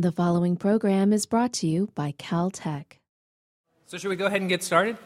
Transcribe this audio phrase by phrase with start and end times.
[0.00, 2.92] The following program is brought to you by Caltech.
[3.84, 4.96] So should we go ahead and get started?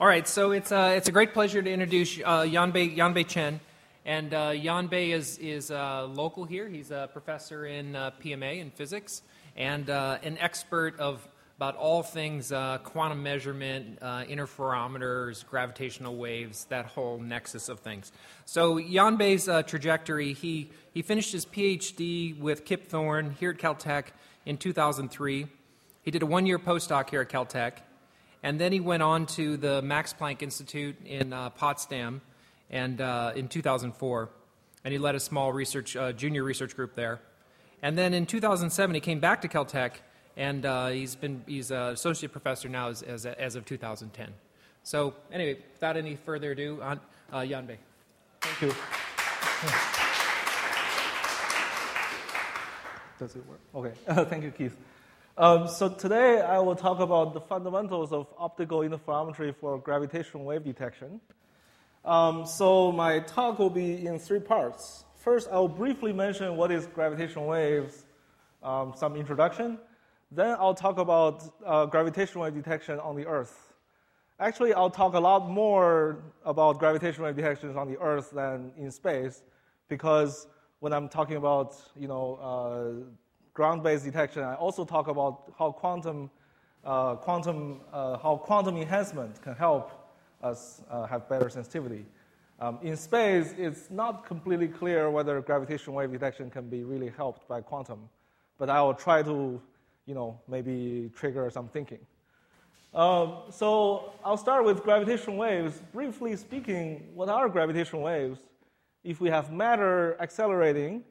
[0.00, 0.26] All right.
[0.26, 3.60] So it's uh, it's a great pleasure to introduce uh, Yanbei Yanbei Chen,
[4.06, 6.70] and uh, Yanbei is is uh, local here.
[6.70, 9.20] He's a professor in uh, PMA in physics
[9.58, 16.64] and uh, an expert of about all things uh, quantum measurement, uh, interferometers, gravitational waves,
[16.64, 18.10] that whole nexus of things.
[18.44, 24.06] So Yanbei's uh, trajectory, he, he finished his PhD with Kip Thorne here at Caltech
[24.44, 25.46] in 2003.
[26.02, 27.74] He did a one-year postdoc here at Caltech,
[28.42, 32.20] and then he went on to the Max Planck Institute in uh, Potsdam
[32.68, 34.28] and, uh, in 2004,
[34.84, 37.20] and he led a small research, uh, junior research group there.
[37.80, 39.92] And then in 2007, he came back to Caltech
[40.36, 44.28] and uh, he's been he's an associate professor now as, as, as, of 2010.
[44.82, 47.00] So anyway, without any further ado, on
[47.32, 47.76] uh, Yanbei.
[48.40, 48.74] Thank you.
[53.18, 53.60] Does it work?
[53.74, 54.24] Okay.
[54.30, 54.76] Thank you, Keith.
[55.36, 60.64] Um, so today I will talk about the fundamentals of optical interferometry for gravitational wave
[60.64, 61.20] detection.
[62.04, 65.04] Um, so my talk will be in three parts.
[65.16, 68.04] First, I will briefly mention what is gravitational waves,
[68.62, 69.78] um, some introduction.
[70.34, 73.72] Then I'll talk about uh, gravitational wave detection on the Earth.
[74.40, 78.90] Actually, I'll talk a lot more about gravitational wave detections on the Earth than in
[78.90, 79.44] space,
[79.88, 80.48] because
[80.80, 83.06] when I'm talking about you know uh,
[83.52, 86.28] ground-based detection, I also talk about how quantum
[86.84, 89.92] uh, quantum uh, how quantum enhancement can help
[90.42, 92.06] us uh, have better sensitivity.
[92.58, 97.46] Um, in space, it's not completely clear whether gravitational wave detection can be really helped
[97.46, 98.08] by quantum,
[98.58, 99.62] but I will try to
[100.06, 102.00] you know, maybe trigger some thinking.
[102.94, 105.80] Um, so I'll start with gravitational waves.
[105.92, 108.40] Briefly speaking, what are gravitational waves?
[109.02, 111.02] If we have matter accelerating,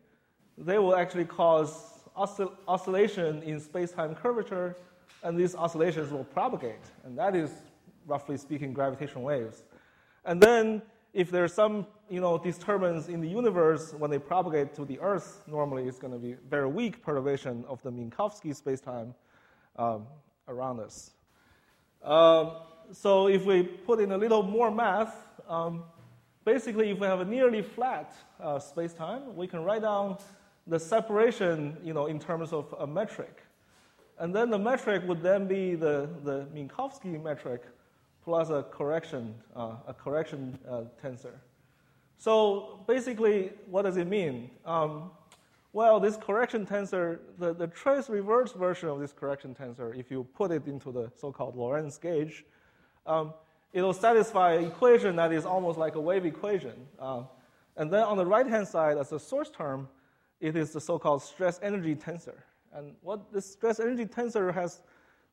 [0.58, 4.78] they will actually cause oscill- oscillation in space-time curvature,
[5.24, 7.52] and these oscillations will propagate, and that is,
[8.06, 9.64] roughly speaking, gravitational waves.
[10.26, 10.82] And then
[11.14, 15.44] if there's some you know, disturbance in the universe when they propagate to the Earth,
[15.48, 19.14] normally it's going to be very weak perturbation of the Minkowski spacetime
[19.78, 20.08] um,
[20.48, 21.12] around us.
[22.04, 22.58] Um,
[22.92, 25.16] so if we put in a little more math,
[25.48, 25.84] um,
[26.46, 30.18] basically if we have a nearly flat uh, spacetime, we can write down
[30.68, 33.44] the separation you know, in terms of a metric.
[34.20, 37.64] And then the metric would then be the, the Minkowski metric
[38.24, 41.34] plus a correction, uh, a correction uh, tensor.
[42.18, 44.50] So basically, what does it mean?
[44.66, 45.12] Um,
[45.74, 50.24] well, this correction tensor, the, the trace reverse version of this correction tensor, if you
[50.36, 52.46] put it into the so-called Lorentz gauge,
[53.06, 53.34] um,
[53.74, 56.74] it'll satisfy an equation that is almost like a wave equation.
[57.00, 57.24] Uh,
[57.76, 59.90] and then on the right-hand side, as a source term,
[60.40, 62.38] it is the so-called stress energy tensor.
[62.72, 64.84] And what this stress energy tensor has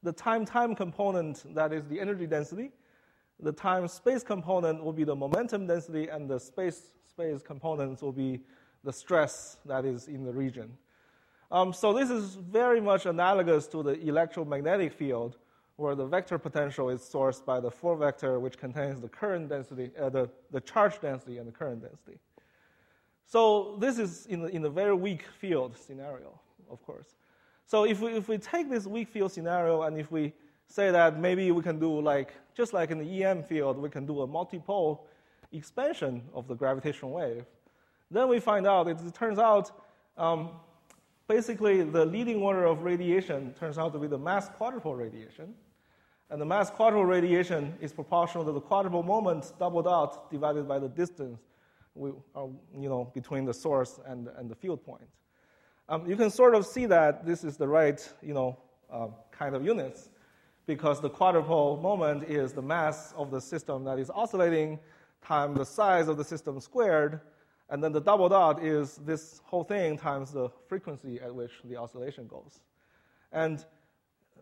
[0.02, 2.70] the time-time component that is the energy density,
[3.42, 8.40] the time-space component will be the momentum density, and the space-space components will be
[8.84, 10.70] the stress that is in the region.
[11.50, 15.36] Um, so this is very much analogous to the electromagnetic field,
[15.76, 19.90] where the vector potential is sourced by the four vector, which contains the current density,
[19.98, 22.18] uh, the, the charge density and the current density.
[23.26, 26.38] So this is in, the, in a very weak field scenario,
[26.70, 27.14] of course.
[27.64, 30.32] So if we, if we take this weak field scenario and if we
[30.70, 34.06] say that maybe we can do like, just like in the EM field, we can
[34.06, 35.00] do a multipole
[35.52, 37.44] expansion of the gravitational wave.
[38.10, 39.72] Then we find out, it, turns out,
[40.16, 40.50] um,
[41.26, 45.54] basically the leading order of radiation turns out to be the mass quadrupole radiation.
[46.30, 50.78] And the mass quadrupole radiation is proportional to the quadrupole moment double dot divided by
[50.78, 51.40] the distance
[51.96, 52.46] we, uh,
[52.78, 55.08] you know, between the source and, and the field point.
[55.88, 58.56] Um, you can sort of see that this is the right you know,
[58.88, 60.10] uh, kind of units
[60.66, 64.78] because the quadrupole moment is the mass of the system that is oscillating
[65.22, 67.20] times the size of the system squared,
[67.68, 71.76] and then the double dot is this whole thing times the frequency at which the
[71.76, 72.60] oscillation goes.
[73.32, 73.64] And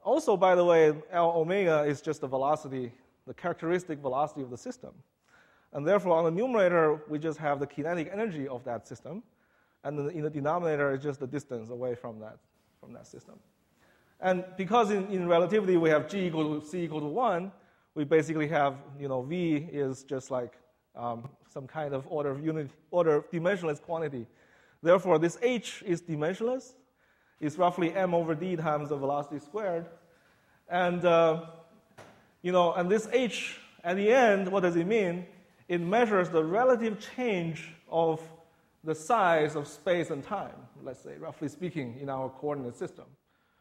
[0.02, 2.92] also, by the way, L omega is just the velocity,
[3.26, 4.92] the characteristic velocity of the system.
[5.72, 9.22] And therefore, on the numerator, we just have the kinetic energy of that system.
[9.84, 12.38] And in the denominator, it's just the distance away from that,
[12.80, 13.38] from that system.
[14.20, 17.52] And because in, in relativity we have g equal to c equal to 1,
[17.94, 20.54] we basically have, you know, v is just like
[20.96, 24.26] um, some kind of order of unit, order dimensionless quantity.
[24.82, 26.74] Therefore, this h is dimensionless.
[27.40, 29.86] It's roughly m over d times the velocity squared.
[30.68, 31.46] And, uh,
[32.42, 35.26] you know, and this h, at the end, what does it mean?
[35.68, 38.20] It measures the relative change of
[38.84, 43.04] the size of space and time, let's say, roughly speaking, in our coordinate system.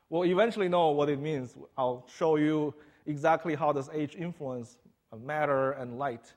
[0.10, 1.56] We'll eventually know what it means.
[1.78, 2.74] I'll show you
[3.06, 4.78] exactly how does H influence
[5.24, 6.34] matter and light.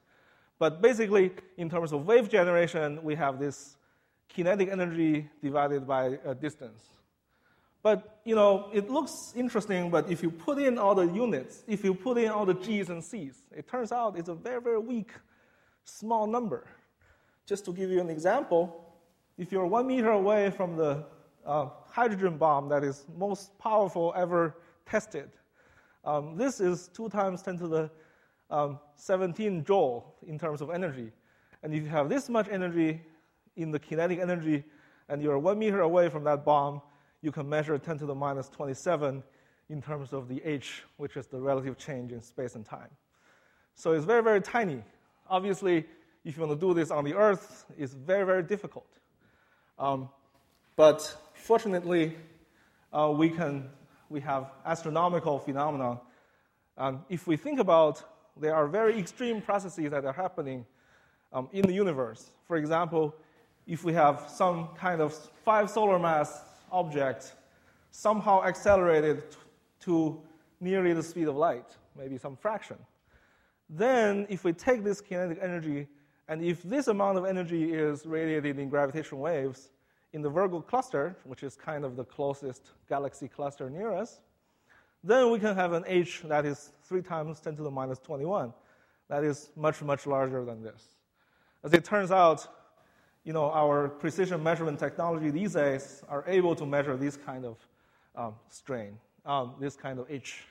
[0.58, 3.76] But basically, in terms of wave generation, we have this
[4.28, 6.82] kinetic energy divided by a distance.
[7.82, 11.82] But you know, it looks interesting, but if you put in all the units, if
[11.82, 14.78] you put in all the G's and C's, it turns out it's a very, very
[14.78, 15.12] weak,
[15.84, 16.66] small number.
[17.46, 18.84] Just to give you an example,
[19.38, 21.04] if you're one meter away from the
[21.46, 24.56] uh, hydrogen bomb that is most powerful ever
[24.86, 25.30] tested,
[26.04, 27.90] um, this is 2 times 10 to the
[28.50, 31.10] um, 17 joule in terms of energy.
[31.62, 33.00] And if you have this much energy
[33.56, 34.64] in the kinetic energy
[35.08, 36.80] and you're one meter away from that bomb,
[37.22, 39.22] you can measure 10 to the minus 27
[39.68, 42.88] in terms of the h, which is the relative change in space and time.
[43.74, 44.82] So it's very, very tiny.
[45.28, 45.84] Obviously,
[46.24, 48.88] if you want to do this on the Earth, it's very, very difficult.
[49.78, 50.08] Um,
[50.76, 52.16] but fortunately,
[52.92, 53.68] uh, we can
[54.08, 56.00] we have astronomical phenomena.
[56.76, 58.02] Um, if we think about,
[58.36, 60.66] there are very extreme processes that are happening
[61.32, 62.32] um, in the universe.
[62.46, 63.14] For example,
[63.66, 65.14] if we have some kind of
[65.44, 66.42] five solar mass
[66.72, 67.34] object
[67.92, 69.22] somehow accelerated
[69.80, 70.20] to
[70.60, 72.76] nearly the speed of light, maybe some fraction.
[73.68, 75.86] Then, if we take this kinetic energy,
[76.28, 79.70] and if this amount of energy is radiated in gravitational waves
[80.12, 84.20] in the Virgo cluster, which is kind of the closest galaxy cluster near us,
[85.02, 88.52] then we can have an H that is 3 times 10 to the minus 21.
[89.08, 90.96] That is much, much larger than this.
[91.64, 92.46] As it turns out,
[93.24, 97.56] you know, our precision measurement technology these days are able to measure this kind of
[98.16, 100.42] um, strain, um, this kind of H.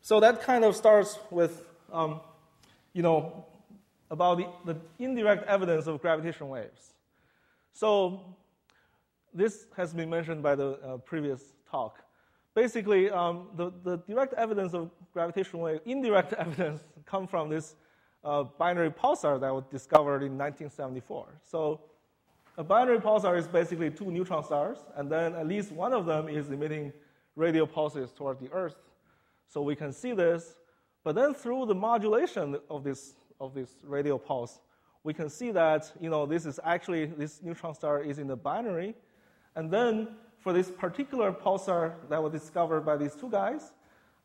[0.00, 2.20] So that kind of starts with, um,
[2.92, 3.44] you know,
[4.10, 6.94] about the, the, indirect evidence of gravitational waves.
[7.72, 8.36] So
[9.32, 12.02] this has been mentioned by the uh, previous talk.
[12.54, 17.76] Basically, um, the, the direct evidence of gravitational wave, indirect evidence, come from this
[18.24, 21.40] uh, binary pulsar that was discovered in 1974.
[21.44, 21.80] So
[22.56, 26.28] a binary pulsar is basically two neutron stars, and then at least one of them
[26.28, 26.92] is emitting
[27.36, 28.74] radio pulses toward the Earth.
[29.46, 30.56] So we can see this,
[31.04, 34.58] but then through the modulation of this, of this radio pulse,
[35.04, 38.36] we can see that you know, this is actually, this neutron star is in the
[38.36, 38.94] binary,
[39.56, 40.08] and then
[40.38, 43.72] for this particular pulsar that was discovered by these two guys,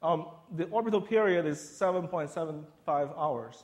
[0.02, 2.66] um, the orbital period is 7.75
[3.18, 3.64] hours.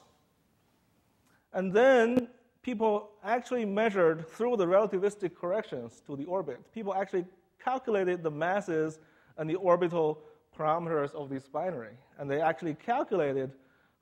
[1.54, 2.30] And then
[2.62, 6.60] people actually measured through the relativistic corrections to the orbit.
[6.74, 7.26] People actually
[7.64, 9.00] calculated the masses
[9.38, 10.22] and the orbital
[10.58, 11.98] parameters of this binary.
[12.18, 13.52] And they actually calculated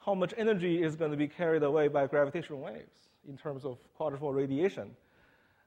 [0.07, 3.77] how much energy is going to be carried away by gravitational waves in terms of
[3.99, 4.95] quadrupole radiation.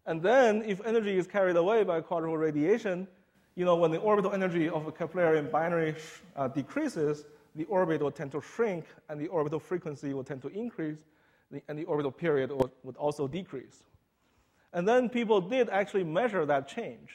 [0.06, 3.06] And then, if energy is carried away by quadrupole radiation,
[3.54, 5.94] you know, when the orbital energy of a Keplerian binary
[6.37, 10.48] uh, decreases, the orbit will tend to shrink and the orbital frequency will tend to
[10.48, 10.96] increase
[11.69, 12.50] and the orbital period
[12.82, 13.84] would also decrease.
[14.72, 17.10] And then people did actually measure that change.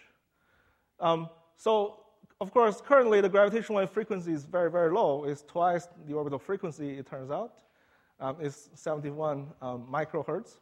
[1.00, 2.01] Um, so,
[2.42, 5.24] of course, currently the gravitational wave frequency is very, very low.
[5.24, 7.54] It's twice the orbital frequency, it turns out.
[8.20, 10.58] Um, it's 71 um, microhertz.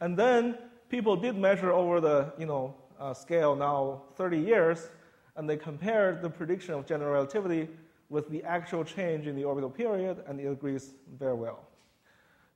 [0.00, 0.56] And then
[0.88, 4.88] people did measure over the you know, uh, scale now 30 years,
[5.36, 7.68] and they compared the prediction of general relativity
[8.08, 11.66] with the actual change in the orbital period, and it agrees very well.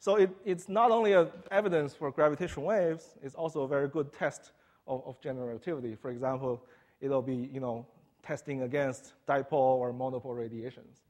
[0.01, 1.15] So it, it's not only
[1.51, 4.53] evidence for gravitational waves, it's also a very good test
[4.87, 5.95] of, of general relativity.
[5.95, 6.63] For example,
[7.01, 7.87] it'll be you know,
[8.25, 11.03] testing against dipole or monopole radiations.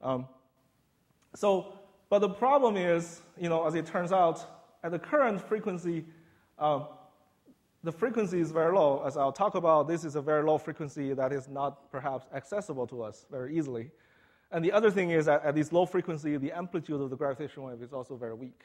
[0.00, 0.26] Um,
[1.34, 4.44] so, but the problem is, you know, as it turns out,
[4.82, 6.04] at the current frequency,
[6.58, 6.86] um,
[7.84, 9.02] the frequency is very low.
[9.06, 12.86] As I'll talk about, this is a very low frequency that is not perhaps accessible
[12.88, 13.90] to us very easily.
[14.50, 17.66] And the other thing is that at this low frequency, the amplitude of the gravitational
[17.66, 18.62] wave is also very weak.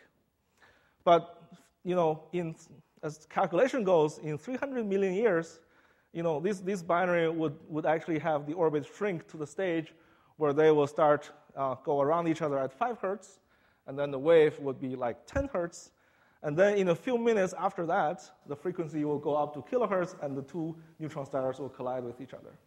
[1.04, 1.42] But,
[1.84, 2.56] you know, in,
[3.02, 5.60] as calculation goes, in 300 million years,
[6.14, 9.94] you know, this, this binary would, would actually have the orbit shrink to the stage
[10.38, 13.40] where they will start uh, go around each other at 5 hertz,
[13.88, 15.92] and then the wave would be like 10 hertz.
[16.44, 20.16] And then in a few minutes after that, the frequency will go up to kilohertz,
[20.24, 22.58] and the two neutron stars will collide with each other.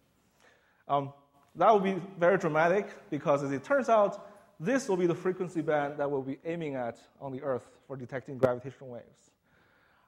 [0.89, 1.13] Um,
[1.55, 4.29] that will be very dramatic because, as it turns out,
[4.59, 7.97] this will be the frequency band that we'll be aiming at on the Earth for
[7.97, 9.31] detecting gravitational waves.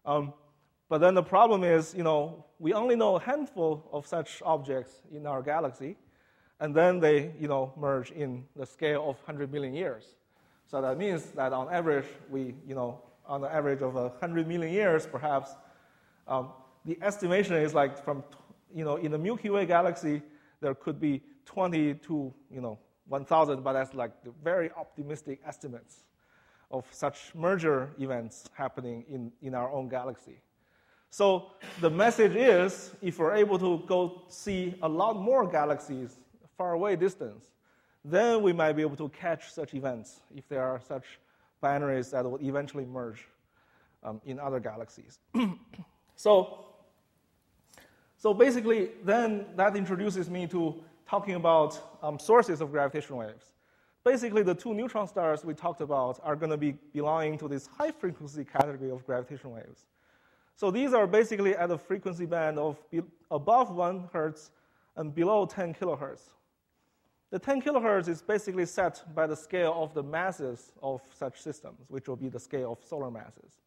[0.05, 0.35] Um,
[0.93, 5.01] but then the problem is, you know, we only know a handful of such objects
[5.11, 5.97] in our galaxy,
[6.61, 10.05] and then they, you know, merge in the scale of 100 million years.
[10.67, 14.71] So that means that on average, we, you know, on the average of 100 million
[14.71, 15.53] years, perhaps,
[16.29, 16.51] um,
[16.85, 18.23] the estimation is like from
[18.75, 20.21] you know, in the Milky Way galaxy,
[20.61, 26.05] there could be 20 to, you know, 1,000, but that's like the very optimistic estimates
[26.71, 30.43] of such merger events happening in, in our own galaxy.
[31.13, 31.51] So
[31.83, 36.17] the message is if we're able to go see a lot more galaxies
[36.57, 37.51] far away distance,
[38.03, 41.05] then we might be able to catch such events if there are such
[41.63, 43.29] binaries that will eventually merge
[44.03, 45.19] um, in other galaxies.
[46.17, 46.65] so,
[48.17, 53.53] so basically, then that introduces me to talking about um, sources of gravitational waves.
[54.03, 57.67] Basically, the two neutron stars we talked about are going to be belonging to this
[57.67, 59.85] high frequency category of gravitational waves.
[60.57, 62.77] So these are basically at a frequency band of
[63.31, 64.51] above 1 hertz
[64.97, 66.31] and below 10 kilohertz.
[67.31, 71.89] The 10 kilohertz is basically set by the scale of the masses of such systems,
[71.89, 73.63] which will be the scale of solar masses.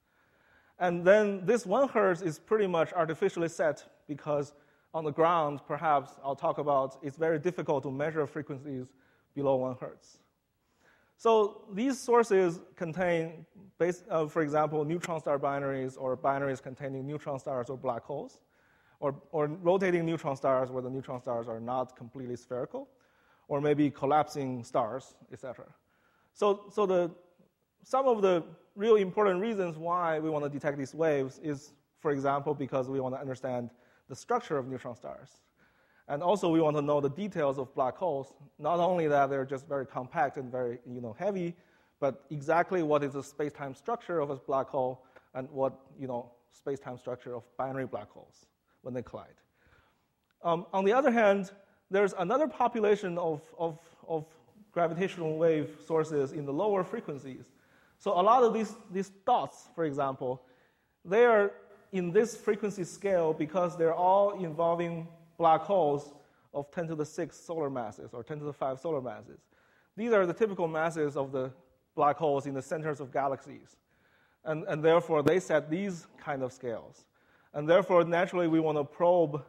[0.77, 4.53] And then this 1 hertz is pretty much artificially set because
[4.93, 8.85] on the ground, perhaps I'll talk about, it's very difficult to measure frequencies
[9.33, 10.19] below 1 hertz.
[11.17, 13.45] So these sources contain,
[13.77, 18.41] base, uh, for example, neutron star binaries or binaries containing neutron stars or black holes,
[18.99, 22.89] or, or rotating neutron stars where the neutron stars are not completely spherical
[23.47, 25.65] or maybe collapsing stars, etc.
[26.33, 27.11] So, so the,
[27.83, 28.43] some of the
[28.75, 32.99] real important reasons why we want to detect these waves is, for example, because we
[32.99, 33.69] want to understand
[34.09, 35.29] the structure of neutron stars.
[36.07, 39.45] And also we want to know the details of black holes, not only that they're
[39.45, 41.55] just very compact and very you know, heavy,
[41.99, 46.31] but exactly what is the space-time structure of a black hole and what you know,
[46.51, 48.45] space-time structure of binary black holes
[48.81, 49.39] when they collide.
[50.43, 51.51] Um, on the other hand,
[51.89, 54.25] there's another population of, of, of
[54.71, 57.45] gravitational wave sources in the lower frequencies.
[57.97, 60.43] So a lot of these, these dots, for example,
[61.03, 61.51] they are
[61.91, 66.13] in this frequency scale because they're all involving black holes
[66.53, 69.39] of 10 to the 6 solar masses or 10 to the 5 solar masses.
[69.97, 71.51] These are the typical masses of the
[71.95, 73.77] black holes in the centers of galaxies.
[74.43, 77.05] And, and therefore, they set these kind of scales.
[77.53, 79.43] And therefore, naturally, we want to probe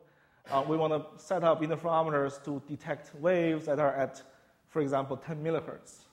[0.51, 4.23] uh, we want to set up interferometers to detect waves that are at,
[4.69, 6.05] for example, 10 millihertz.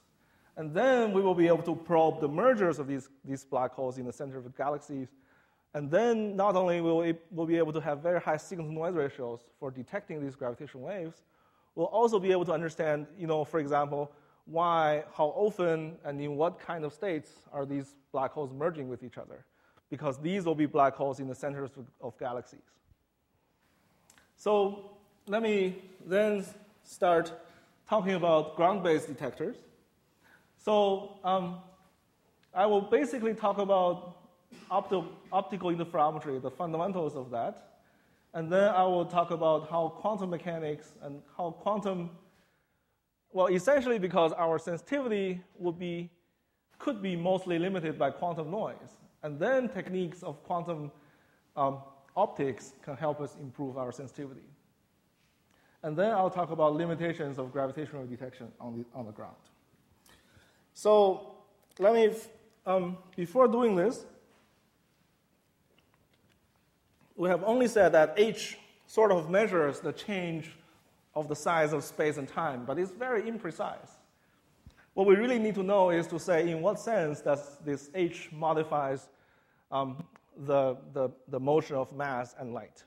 [0.58, 3.98] And then we will be able to probe the mergers of these, these black holes
[3.98, 5.10] in the center of the galaxies.
[5.74, 8.74] And then not only will we will be able to have very high signal to
[8.74, 11.24] noise ratios for detecting these gravitational waves,
[11.76, 14.12] we'll also be able to understand, you know, for example,
[14.46, 19.04] why, how often, and in what kind of states are these black holes merging with
[19.04, 19.46] each other.
[19.90, 22.60] Because these will be black holes in the centers of, of galaxies.
[24.36, 24.92] So
[25.28, 25.76] let me
[26.06, 26.46] then
[26.84, 27.32] start
[27.88, 29.56] talking about ground-based detectors.
[30.58, 31.58] So um,
[32.54, 34.18] I will basically talk about
[34.74, 37.74] optical interferometry, the fundamentals of that,
[38.34, 42.10] and then I will talk about how quantum mechanics and how quantum,
[43.32, 46.10] well, essentially because our sensitivity would be,
[46.80, 50.92] could be mostly limited by quantum noise, and then techniques of quantum
[51.56, 51.80] um,
[52.16, 54.48] optics can help us improve our sensitivity.
[55.84, 59.36] And then I'll talk about limitations of gravitational detection on the, on the ground.
[60.74, 61.36] So
[61.78, 62.16] let me,
[62.66, 64.06] um, before doing this,
[67.16, 70.56] we have only said that h sort of measures the change
[71.16, 73.98] of the size of space and time, but it's very imprecise.
[74.94, 78.30] What we really need to know is to say in what sense does this h
[78.32, 79.10] modifies
[79.72, 80.04] um,
[80.46, 82.84] the, the, the motion of mass and light.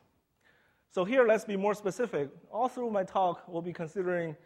[0.90, 2.30] So here, let's be more specific.
[2.50, 4.36] All through my talk, we'll be considering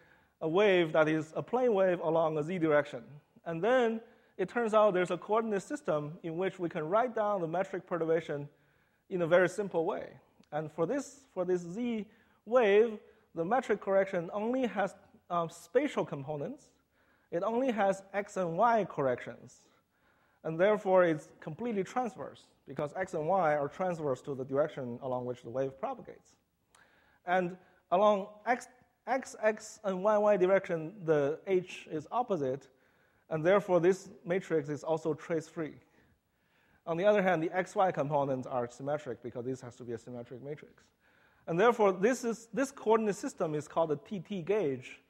[0.40, 3.02] a wave that is a plane wave along a z direction.
[3.44, 4.00] And then
[4.37, 7.87] it turns out there's a coordinate system in which we can write down the metric
[7.87, 8.49] perturbation
[9.11, 10.09] in a very simple way.
[10.52, 12.07] And for this, for this z
[12.47, 12.99] wave,
[13.35, 14.95] the metric correction only has
[15.29, 16.71] um, spatial components.
[17.31, 19.67] It only has x and y corrections.
[20.43, 25.26] And therefore, it's completely transverse because x and y are transverse to the direction along
[25.26, 26.35] which the wave propagates.
[27.26, 27.57] And
[27.90, 28.69] along x,
[29.07, 32.69] x, x, and y, y direction, the h is opposite,
[33.29, 35.75] and therefore this matrix is also trace-free.
[36.90, 39.99] On the other hand, the xy components are symmetric because this has to be a
[39.99, 40.82] symmetric matrix.
[41.47, 45.00] And therefore, this, is, this coordinate system is called the TT gauge,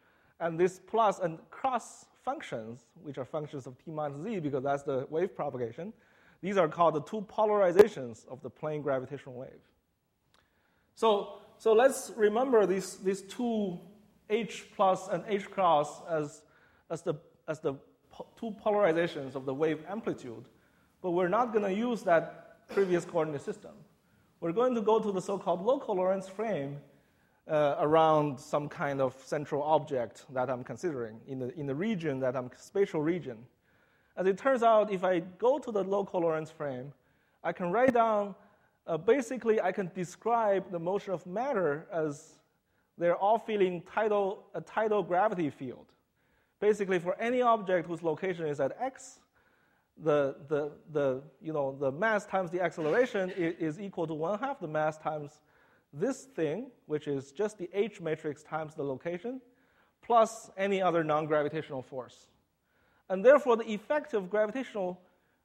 [0.40, 4.82] and this plus and cross functions, which are functions of t minus z because that's
[4.82, 5.94] the wave propagation,
[6.42, 9.64] these are called the two polarizations of the plane gravitational wave.
[10.94, 13.80] So, so let's remember these, these two
[14.28, 16.42] H plus and H cross as,
[16.90, 17.14] as the,
[17.48, 17.72] as the
[18.38, 20.44] two polarizations of the wave amplitude.
[21.02, 23.72] But we're not going to use that previous coordinate system.
[24.40, 26.78] We're going to go to the so called local Lorentz frame
[27.48, 32.20] uh, around some kind of central object that I'm considering in the, in the region
[32.20, 33.38] that I'm spatial region.
[34.16, 36.92] As it turns out, if I go to the local Lorentz frame,
[37.42, 38.34] I can write down
[38.86, 42.38] uh, basically I can describe the motion of matter as
[42.98, 45.86] they're all feeling tidal, a tidal gravity field.
[46.60, 49.20] Basically, for any object whose location is at x,
[50.02, 54.60] the, the, the, you know, the mass times the acceleration is, equal to one half
[54.60, 55.40] the mass times
[55.92, 59.40] this thing, which is just the H matrix times the location,
[60.02, 62.28] plus any other non gravitational force.
[63.08, 65.00] And therefore, the effect of gravitational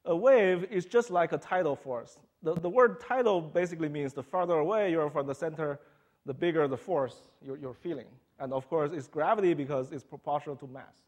[0.08, 2.20] uh, wave is just like a tidal force.
[2.44, 5.80] The, the word tidal basically means the farther away you are from the center,
[6.26, 8.06] the bigger the force you're, you're feeling.
[8.40, 11.04] And of course, it's gravity because it's proportional to mass.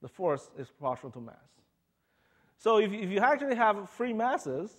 [0.00, 1.61] The force is proportional to mass.
[2.62, 4.78] So if, if you actually have free masses,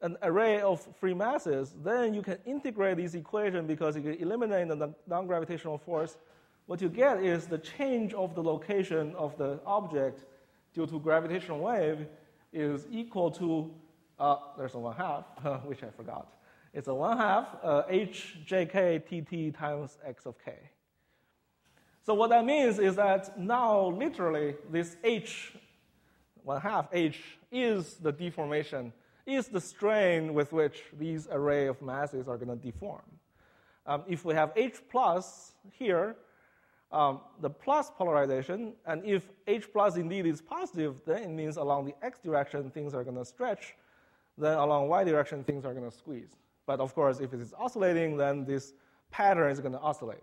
[0.00, 4.94] an array of free masses, then you can integrate these equations because you eliminate the
[5.08, 6.16] non-gravitational force.
[6.66, 10.24] What you get is the change of the location of the object
[10.72, 12.06] due to gravitational wave
[12.52, 13.74] is equal to,
[14.20, 15.24] uh, there's a one half,
[15.64, 16.28] which I forgot.
[16.72, 20.52] It's a one half uh, hjk tt times x of k.
[22.04, 25.54] So what that means is that now literally this h,
[26.44, 27.20] one half h,
[27.50, 28.92] is the deformation
[29.26, 33.02] is the strain with which these array of masses are going to deform.
[33.86, 36.16] Um, if we have H plus here,
[36.92, 41.86] um, the plus polarization, and if H plus indeed is positive, then it means along
[41.86, 43.74] the x direction things are going to stretch,
[44.38, 46.36] then along y direction things are going to squeeze.
[46.66, 48.72] But of course, if it is oscillating, then this
[49.10, 50.20] pattern is going to oscillate.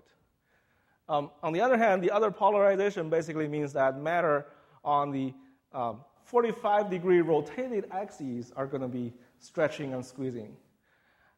[1.10, 4.46] Um, on the other hand, the other polarization basically means that matter
[4.84, 5.34] on the
[5.74, 10.56] um, 45 degree rotated axes are going to be stretching and squeezing.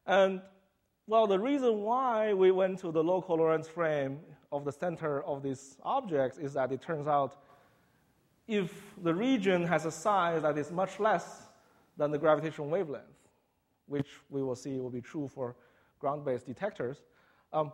[0.06, 0.40] And
[1.06, 5.42] well, the reason why we went to the local Lorentz frame of the center of
[5.42, 7.36] these objects is that it turns out
[8.46, 11.42] if the region has a size that is much less
[11.96, 13.04] than the gravitational wavelength,
[13.86, 15.56] which we will see will be true for
[15.98, 17.02] ground based detectors,
[17.52, 17.72] um,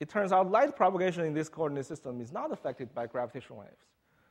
[0.00, 3.86] it turns out light propagation in this coordinate system is not affected by gravitational waves.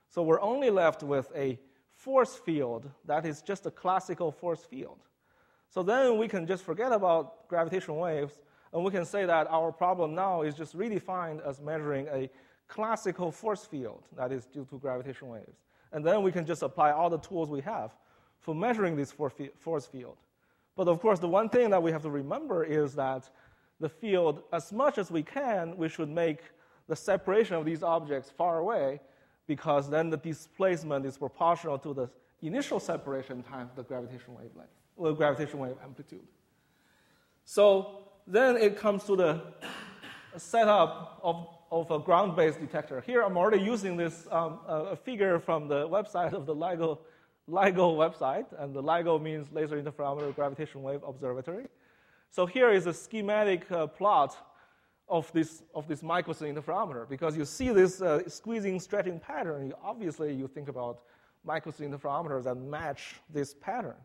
[0.09, 1.59] So we're only left with a
[1.95, 4.99] force field that is just a classical force field.
[5.69, 8.39] So then we can just forget about gravitational waves
[8.73, 12.29] and we can say that our problem now is just redefined as measuring a
[12.67, 15.63] classical force field that is due to gravitational waves.
[15.91, 17.91] And then we can just apply all the tools we have
[18.41, 20.17] for measuring this force field.
[20.75, 23.29] But of course, the one thing that we have to remember is that
[23.79, 26.39] the field, as much as we can, we should make
[26.87, 28.99] the separation of these objects far away
[29.47, 32.09] because then the displacement is proportional to the
[32.41, 36.27] initial separation times the gravitational wavelength, or gravitational wave amplitude.
[37.43, 39.41] So then it comes to the
[40.37, 43.01] setup of, of a ground-based detector.
[43.01, 44.59] Here I'm already using this um,
[45.03, 46.99] figure from the website of the LIGO,
[47.49, 51.67] LIGO website, and the LIGO means Laser Interferometer Gravitational Wave Observatory.
[52.31, 54.35] So here is a schematic uh, plot
[55.07, 59.67] of this, of this Michelson interferometer because you see this uh, squeezing, stretching pattern.
[59.67, 61.01] You, obviously, you think about
[61.43, 63.95] Michelson interferometers that match this pattern.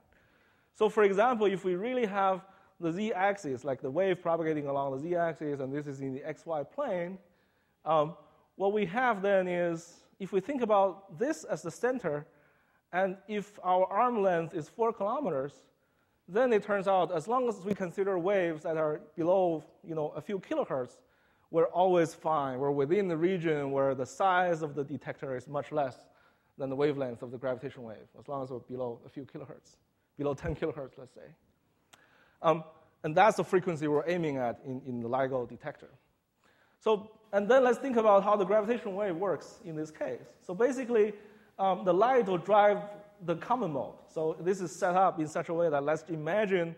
[0.74, 2.44] So, for example, if we really have
[2.78, 6.14] the z axis, like the wave propagating along the z axis, and this is in
[6.14, 7.18] the xy plane,
[7.84, 8.14] um,
[8.56, 12.26] what we have then is if we think about this as the center,
[12.92, 15.52] and if our arm length is four kilometers,
[16.32, 20.08] then it turns out as long as we consider waves that are below you know,
[20.16, 20.96] a few kilohertz,
[21.50, 22.58] we're always fine.
[22.58, 25.96] We're within the region where the size of the detector is much less
[26.56, 29.76] than the wavelength of the gravitational wave, as long as we're below a few kilohertz,
[30.16, 31.34] below 10 kilohertz, let's say.
[32.42, 32.62] Um,
[33.02, 35.90] and that's the frequency we're aiming at in, in the LIGO detector.
[36.78, 40.20] So, and then let's think about how the gravitational wave works in this case.
[40.42, 41.14] So basically,
[41.58, 42.78] um, the light will drive
[43.24, 43.94] the common mode.
[44.12, 46.74] So this is set up in such a way that let's imagine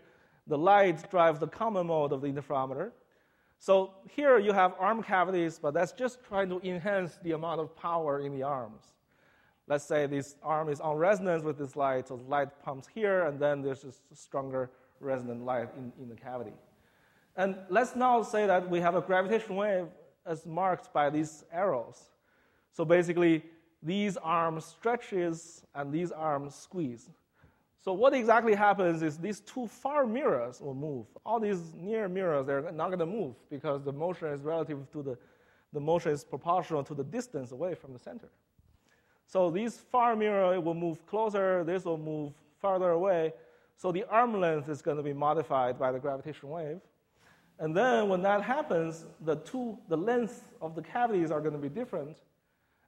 [0.47, 2.91] the light drives the common mode of the interferometer.
[3.59, 7.75] So here you have arm cavities, but that's just trying to enhance the amount of
[7.77, 8.83] power in the arms.
[9.67, 13.39] Let's say this arm is on resonance with this light, so light pumps here, and
[13.39, 16.51] then there's a stronger resonant light in, in the cavity.
[17.37, 19.87] And let's now say that we have a gravitational wave
[20.25, 22.09] as marked by these arrows.
[22.73, 23.43] So basically,
[23.83, 27.09] these arms stretches and these arms squeeze.
[27.83, 31.05] So what exactly happens is these two far mirrors will move.
[31.25, 35.03] All these near mirrors, they're not going to move because the motion is relative to
[35.03, 35.17] the,
[35.73, 38.29] the motion is proportional to the distance away from the center.
[39.27, 43.33] So these far mirror will move closer, this will move farther away.
[43.75, 46.79] So the arm length is going to be modified by the gravitational wave.
[47.59, 51.59] And then when that happens, the two, the length of the cavities are going to
[51.59, 52.17] be different.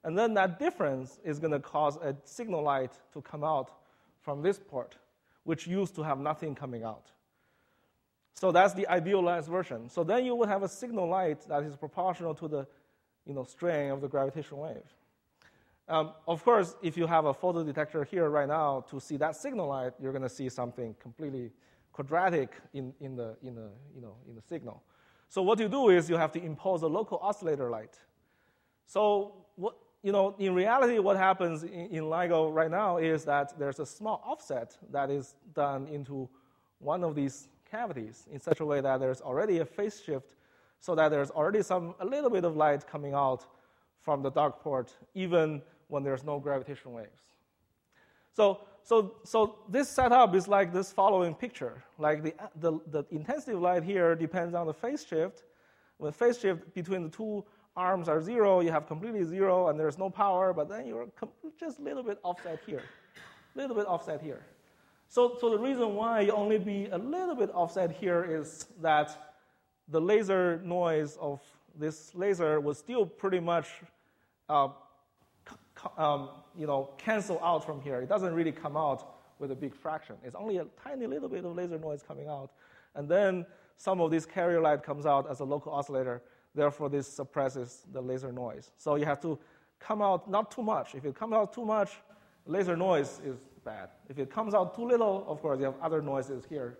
[0.06, 3.72] And then that difference is going to cause a signal light to come out
[4.22, 4.96] from this port,
[5.44, 7.12] which used to have nothing coming out.
[8.36, 9.90] So that's the idealized version.
[9.90, 12.68] So then you would have a signal light that is proportional to the
[13.26, 14.84] you know, strain of the gravitational wave.
[15.88, 19.68] Um, of course, if you have a photodetector here right now to see that signal
[19.68, 21.52] light, you're going to see something completely
[21.92, 24.84] quadratic in, in, the, in, the, you know, in the signal.
[25.30, 27.98] So what you do is you have to impose a local oscillator light.
[28.86, 33.58] So what, you know, in reality, what happens in, in LIGO right now is that
[33.58, 36.30] there's a small offset that is done into
[36.78, 40.36] one of these cavities in such a way that there's already a phase shift
[40.80, 43.48] so that there's already some, a little bit of light coming out
[44.00, 47.24] from the dark port, even when there's no gravitational waves.
[48.32, 51.84] So, so, so this setup is like this following picture.
[51.98, 55.46] Like the, the, the intensity of light here depends on the phase shift.
[55.98, 57.44] When phase shift between the two
[57.76, 61.08] arms are zero, you have completely zero and there's no power, but then you're
[61.60, 62.84] just a little bit offset here,
[63.56, 64.46] a little bit offset here.
[65.08, 69.34] So, so the reason why you only be a little bit offset here is that
[69.90, 71.42] the laser noise of
[71.78, 73.68] this laser will still pretty much
[74.50, 74.70] uh,
[75.98, 78.02] um, you know, cancel out from here.
[78.02, 80.16] It doesn't really come out with a big fraction.
[80.24, 82.52] It's only a tiny little bit of laser noise coming out.
[82.96, 83.46] And then
[83.78, 86.22] some of this carrier light comes out as a local oscillator.
[86.56, 88.72] Therefore, this suppresses the laser noise.
[88.78, 89.38] So you have to
[89.80, 90.96] come out not too much.
[90.96, 91.92] If it comes out too much,
[92.46, 93.90] laser noise is bad.
[94.10, 96.78] If it comes out too little, of course, you have other noises here.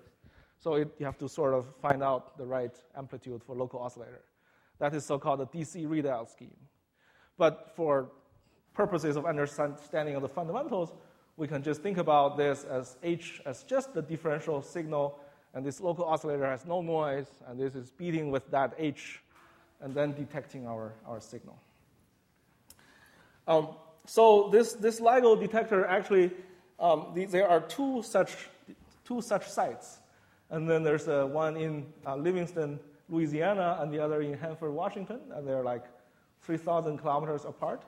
[0.60, 4.24] So it, you have to sort of find out the right amplitude for local oscillator.
[4.80, 6.56] That is so-called the DC readout scheme.
[7.38, 8.12] But for
[8.74, 10.94] purposes of understanding of the fundamentals,
[11.38, 15.20] we can just think about this as H as just the differential signal,
[15.54, 19.22] and this local oscillator has no noise, and this is beating with that H,
[19.82, 21.58] and then detecting our, our signal.
[23.48, 23.70] Um,
[24.06, 26.32] so this, this LIGO detector actually,
[26.80, 28.50] um, the, there are two such,
[29.06, 30.00] two such sites.
[30.50, 35.20] And then there's uh, one in uh, Livingston, Louisiana, and the other in Hanford, Washington,
[35.34, 35.86] and they're like
[36.44, 37.84] 3,000 kilometers apart.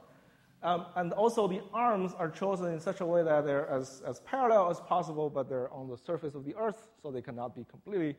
[0.63, 4.21] Um, and also, the arms are chosen in such a way that they're as, as
[4.21, 7.63] parallel as possible, but they're on the surface of the Earth, so they cannot be
[7.69, 8.15] completely,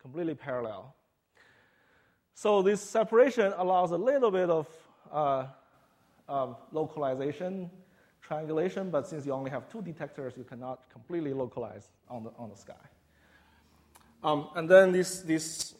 [0.00, 0.94] completely parallel.
[2.42, 4.66] So, this separation allows a little bit of
[5.12, 5.44] uh,
[6.26, 7.70] um, localization,
[8.22, 12.48] triangulation, but since you only have two detectors, you cannot completely localize on the, on
[12.48, 12.86] the sky.
[14.24, 15.74] Um, and then this, this,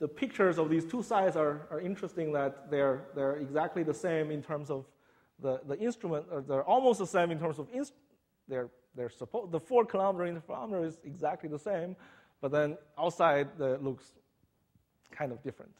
[0.00, 4.32] the pictures of these two sides are, are interesting that they're, they're exactly the same
[4.32, 4.86] in terms of
[5.40, 7.94] the, the instrument, uh, they're almost the same in terms of, inst-
[8.48, 11.94] they're, they're suppo- the four kilometer interferometer is exactly the same,
[12.40, 14.10] but then outside the, looks
[15.12, 15.70] kind of different.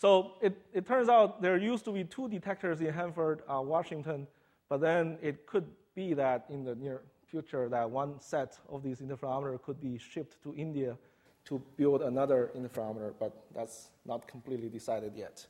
[0.00, 4.26] So it, it turns out there used to be two detectors in Hanford, uh, Washington,
[4.70, 9.02] but then it could be that in the near future that one set of these
[9.02, 10.96] interferometer could be shipped to India
[11.44, 15.46] to build another interferometer, but that's not completely decided yet.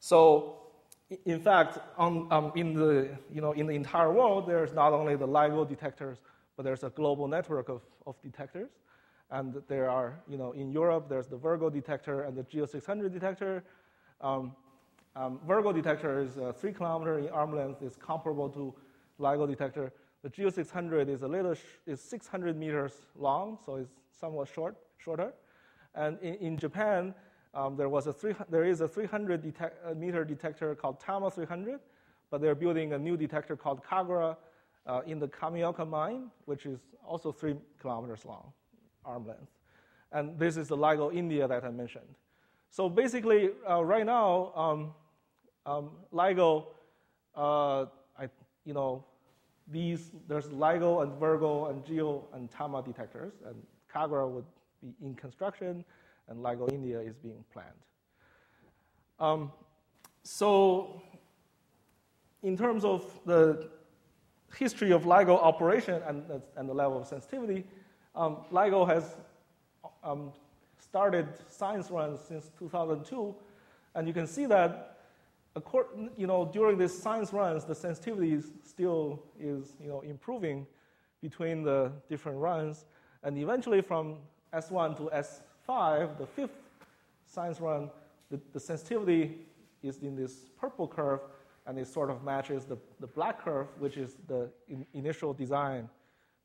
[0.00, 0.58] So
[1.24, 5.16] in fact, on, um, in, the, you know, in the entire world, there's not only
[5.16, 6.18] the LIGO detectors,
[6.58, 8.68] but there's a global network of, of detectors.
[9.32, 13.12] And there are, you know, in Europe, there's the Virgo detector and the GEO 600
[13.12, 13.64] detector.
[14.20, 14.54] Um,
[15.16, 18.74] um, Virgo detector is uh, three kilometer in arm length, is comparable to
[19.18, 19.90] LIGO detector.
[20.22, 24.76] The GEO 600 is a little, sh- is 600 meters long, so it's somewhat short,
[24.98, 25.32] shorter.
[25.94, 27.14] And in, in Japan,
[27.54, 31.30] um, there, was a three, there is a 300 detec- uh, meter detector called Tama
[31.30, 31.80] 300,
[32.30, 34.36] but they're building a new detector called KAGRA
[34.86, 38.52] uh, in the Kamioka mine, which is also three kilometers long,
[39.04, 39.50] arm length.
[40.12, 42.14] And this is the LIGO India that I mentioned.
[42.70, 44.94] So basically, uh, right now, um,
[45.66, 46.66] um, LIGO,
[47.36, 47.86] uh,
[48.18, 48.28] I,
[48.64, 49.04] you know,
[49.70, 53.54] these, there's LIGO and Virgo and GEO and Tama detectors, and
[53.92, 54.44] KAGRA would
[54.82, 55.84] be in construction
[56.28, 57.68] and LIGO India is being planned.
[59.18, 59.52] Um,
[60.22, 61.02] so,
[62.42, 63.68] in terms of the
[64.56, 66.24] history of LIGO operation and,
[66.56, 67.64] and the level of sensitivity,
[68.14, 69.16] um, LIGO has
[70.04, 70.32] um,
[70.78, 73.34] started science runs since 2002,
[73.94, 74.88] and you can see that
[76.16, 80.66] you know, during these science runs, the sensitivity still is you know, improving
[81.20, 82.86] between the different runs,
[83.22, 84.16] and eventually from
[84.52, 86.58] S1 to S five, the fifth
[87.26, 87.90] science run,
[88.30, 89.38] the, the sensitivity
[89.82, 91.20] is in this purple curve,
[91.66, 95.88] and it sort of matches the, the black curve, which is the in, initial design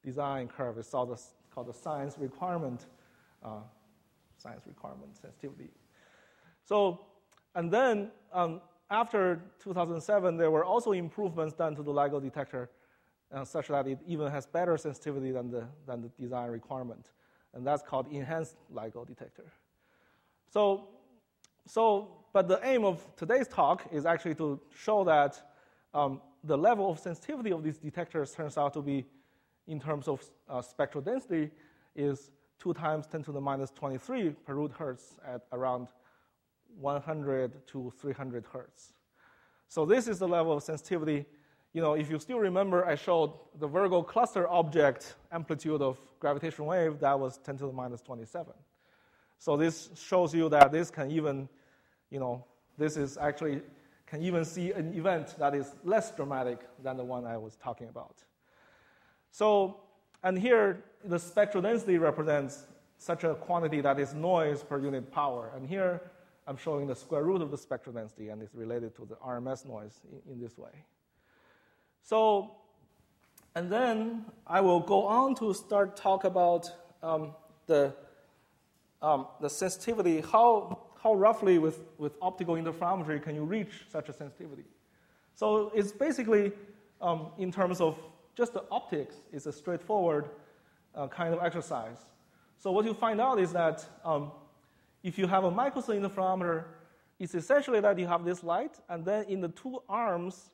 [0.06, 0.78] design curve.
[0.78, 1.22] It's called the,
[1.58, 2.86] called the science requirement
[3.44, 3.62] uh,
[4.38, 5.72] science requirement sensitivity.
[6.64, 7.00] So,
[7.56, 12.70] and then um, after 2007, there were also improvements done to the LIGO detector
[13.34, 17.10] uh, such that it even has better sensitivity than the, than the design requirement.
[17.56, 19.52] And that's called enhanced LIGO detector.
[20.54, 20.90] So,
[21.66, 25.42] so, but the aim of today's talk is actually to show that
[25.96, 29.08] um, the level of sensitivity of these detectors turns out to be,
[29.68, 31.52] in terms of uh, spectral density,
[31.96, 35.88] is 2 times 10 to the minus 23 per root hertz at around
[36.80, 38.94] 100 to 300 hertz.
[39.68, 41.26] So this is the level of sensitivity.
[41.74, 46.68] You know, if you still remember, I showed the Virgo cluster object amplitude of gravitational
[46.68, 48.54] wave that was 10 to the minus 27.
[49.40, 51.48] So this shows you that this can even,
[52.10, 52.46] you know,
[52.78, 53.62] this is actually
[54.08, 57.90] can even see an event that is less dramatic than the one I was talking
[57.90, 58.24] about.
[59.38, 59.82] So,
[60.24, 62.64] and here the spectral density represents
[62.98, 65.52] such a quantity that is noise per unit power.
[65.56, 66.02] And here
[66.48, 69.64] I'm showing the square root of the spectral density, and it's related to the RMS
[69.64, 70.72] noise in, in this way.
[72.02, 72.50] So,
[73.54, 76.72] and then I will go on to start talk about
[77.04, 77.36] um,
[77.68, 77.94] the,
[79.04, 84.14] um, the sensitivity, how, how roughly with, with optical interferometry can you reach such a
[84.14, 84.66] sensitivity.
[85.36, 86.54] So it's basically,
[87.02, 88.00] um, in terms of
[88.38, 90.30] just the optics, is a straightforward
[90.94, 91.98] uh, kind of exercise.
[92.60, 94.32] So what you find out is that um,
[95.04, 96.66] if you have a Michelson interferometer,
[97.20, 100.52] it's essentially that you have this light, and then in the two arms,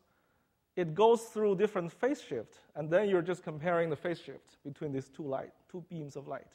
[0.77, 4.93] it goes through different phase shift, and then you're just comparing the phase shift between
[4.93, 6.47] these two light, two beams of light.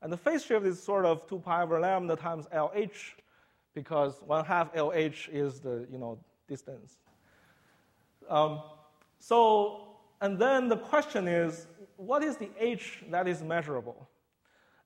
[0.00, 3.14] And the phase shift is sort of 2 pi over lambda times LH,
[3.74, 6.96] because 1 half LH is the you know, distance.
[8.28, 8.62] Um,
[9.20, 9.91] so,
[10.22, 14.08] and then the question is, what is the H that is measurable?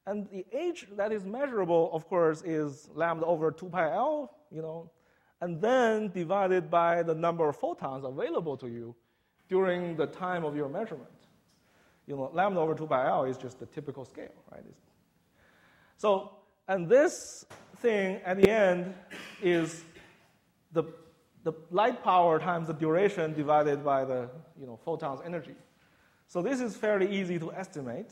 [0.07, 4.63] And the H that is measurable, of course, is lambda over 2 pi L, you
[4.63, 4.91] know,
[5.41, 8.97] and then divided by the number of photons available to you
[9.49, 11.11] during the time of your measurement.
[12.07, 14.65] You know, lambda over 2 pi L is just the typical scale, right?
[15.99, 16.31] So,
[16.67, 17.45] and this
[17.79, 18.95] thing at the end
[19.43, 19.85] is
[20.73, 20.85] the,
[21.47, 24.29] the light power times the duration divided by the
[24.61, 25.55] you know, photon's energy.
[26.27, 28.11] So this is fairly easy to estimate.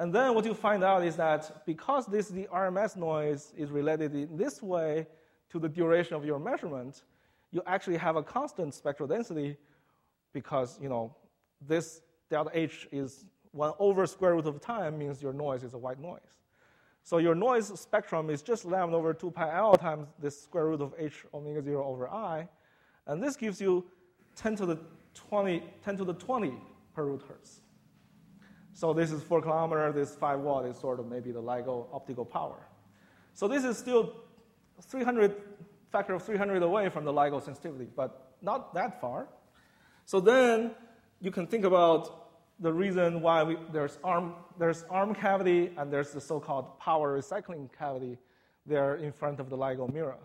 [0.00, 4.16] And then what you find out is that because this the RMS noise is related
[4.16, 5.06] in this way
[5.50, 7.04] to the duration of your measurement,
[7.52, 9.56] you actually have a constant spectral density
[10.32, 11.14] because you know
[11.60, 12.00] this
[12.30, 16.00] delta H is one over square root of time means your noise is a white
[16.00, 16.32] noise.
[17.04, 20.80] So your noise spectrum is just lambda over 2 pi L times this square root
[20.80, 22.48] of H omega 0 over I.
[23.06, 23.84] And this gives you
[24.36, 24.78] 10 to the
[25.14, 26.54] 20, 10 to the 20
[26.94, 27.60] per root hertz.
[28.72, 32.24] So this is 4 kilometer, this 5 watt is sort of maybe the LIGO optical
[32.24, 32.68] power.
[33.32, 34.14] So this is still
[34.82, 35.34] 300,
[35.90, 39.28] factor of 300 away from the LIGO sensitivity, but not that far.
[40.04, 40.72] So then
[41.20, 42.28] you can think about
[42.60, 47.68] the reason why we, there's, arm, there's arm cavity and there's the so-called power recycling
[47.78, 48.18] cavity
[48.66, 50.18] there in front of the LIGO mirror.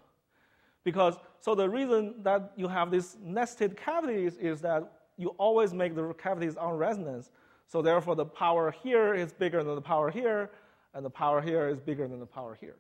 [0.83, 5.95] Because, so the reason that you have these nested cavities is that you always make
[5.95, 7.29] the cavities on resonance
[7.71, 10.49] so therefore, the power here is bigger than the power here,
[10.93, 12.75] and the power here is bigger than the power here.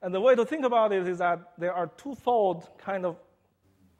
[0.00, 3.18] And the way to think about it is that there are twofold kind of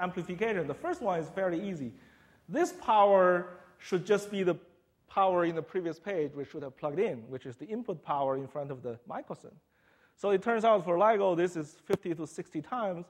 [0.01, 0.67] amplification.
[0.67, 1.93] The first one is fairly easy.
[2.49, 4.57] This power should just be the
[5.11, 8.39] power in the previous page we should have plugged in, which is the input power
[8.39, 9.53] in front of the Michelson.
[10.23, 13.07] So it turns out for LIGO, this is 50 to 60 times,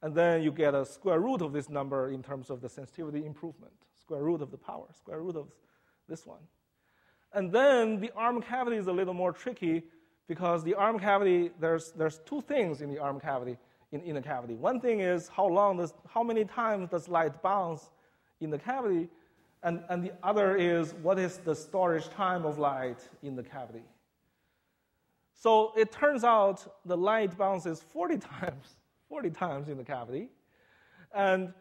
[0.00, 3.26] and then you get a square root of this number in terms of the sensitivity
[3.26, 5.48] improvement, square root of the power, square root of
[6.08, 6.40] this one.
[7.34, 9.82] And then the arm cavity is a little more tricky
[10.26, 13.58] because the arm cavity, there's, there's two things in the arm cavity,
[13.92, 14.54] in, in the cavity.
[14.54, 17.90] One thing is how long does, how many times does light bounce
[18.40, 19.10] in the cavity?
[19.62, 23.82] And, and the other is what is the storage time of light in the cavity?
[25.44, 28.76] So it turns out the light bounces 40 times,
[29.10, 30.30] 40 times in the cavity.
[31.14, 31.52] And,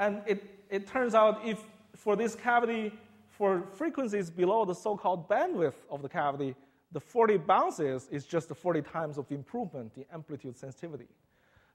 [0.00, 1.62] and it, it turns out if
[1.94, 2.92] for this cavity,
[3.28, 6.56] for frequencies below the so-called bandwidth of the cavity,
[6.90, 11.06] the 40 bounces is just the 40 times of improvement in amplitude sensitivity.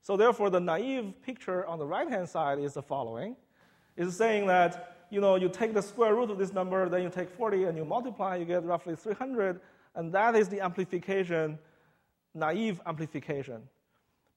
[0.02, 3.38] So therefore, the naive picture on the right-hand side is the following.
[3.96, 7.10] It's saying that, you know, you take the square root of this number, then you
[7.10, 9.62] take 40 and you multiply, you get roughly 300,
[9.96, 11.58] and that is the amplification,
[12.34, 13.62] naive amplification.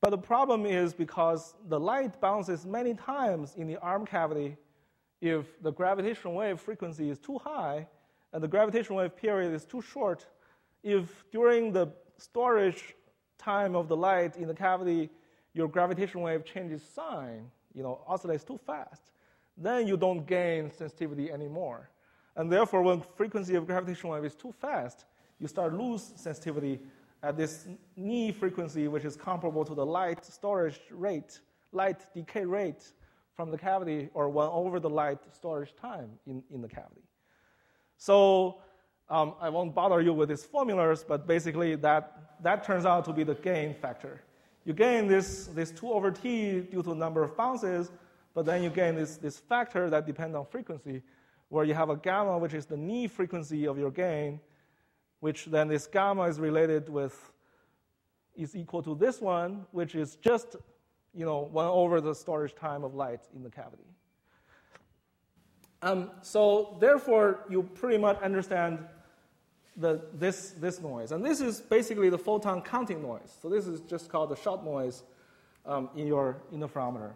[0.01, 4.57] But the problem is because the light bounces many times in the arm cavity
[5.21, 7.87] if the gravitational wave frequency is too high
[8.33, 10.27] and the gravitational wave period is too short,
[10.83, 11.89] if during the
[12.19, 12.95] storage
[13.39, 15.11] time of the light in the cavity,
[15.55, 19.11] your gravitational wave changes sign, you know, oscillates too fast,
[19.57, 21.89] then you don't gain sensitivity anymore.
[22.37, 25.07] And therefore, when frequency of gravitational wave is too fast,
[25.41, 26.81] you start lose sensitivity
[27.23, 31.41] at this knee frequency, which is comparable to the light storage rate,
[31.73, 32.93] light decay rate
[33.35, 37.03] from the cavity, or 1 over the light storage time in, in the cavity.
[37.99, 38.59] So
[39.09, 43.13] um, I won't bother you with these formulas, but basically that, that turns out to
[43.13, 44.23] be the gain factor.
[44.65, 47.93] You gain this, this 2 over t due to the number of bounces,
[48.35, 51.03] but then you gain this, this factor that depends on frequency,
[51.49, 54.41] where you have a gamma, which is the knee frequency of your gain,
[55.21, 57.33] which then this gamma is related with,
[58.35, 60.57] is equal to this one, which is just,
[61.15, 63.85] you know, 1 over the storage time of light in the cavity.
[65.83, 68.79] Um, so therefore, you pretty much understand
[69.77, 71.13] the, this, this noise.
[71.13, 73.37] And this is basically the photon counting noise.
[73.41, 75.03] So this is just called the shot noise
[75.67, 77.13] um, in your interferometer.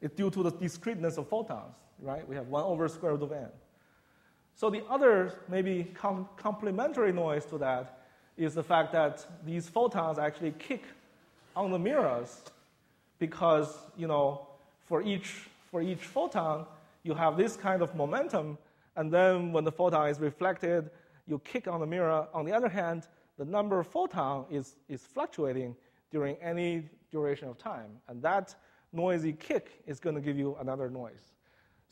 [0.00, 2.26] It's due to the discreteness of photons, right?
[2.28, 3.48] We have 1 over square root of n.
[4.54, 7.98] So the other maybe com- complementary noise to that
[8.36, 10.82] is the fact that these photons actually kick
[11.54, 12.42] on the mirrors
[13.18, 14.46] because, you know,
[14.86, 16.66] for each, for each photon,
[17.02, 18.58] you have this kind of momentum,
[18.96, 20.90] and then when the photon is reflected,
[21.26, 22.26] you kick on the mirror.
[22.34, 23.06] On the other hand,
[23.38, 25.74] the number of photon is, is fluctuating
[26.10, 28.54] during any duration of time, and that
[28.92, 31.32] noisy kick is going to give you another noise.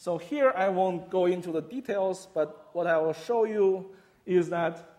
[0.00, 3.90] So here I won't go into the details, but what I will show you
[4.24, 4.96] is that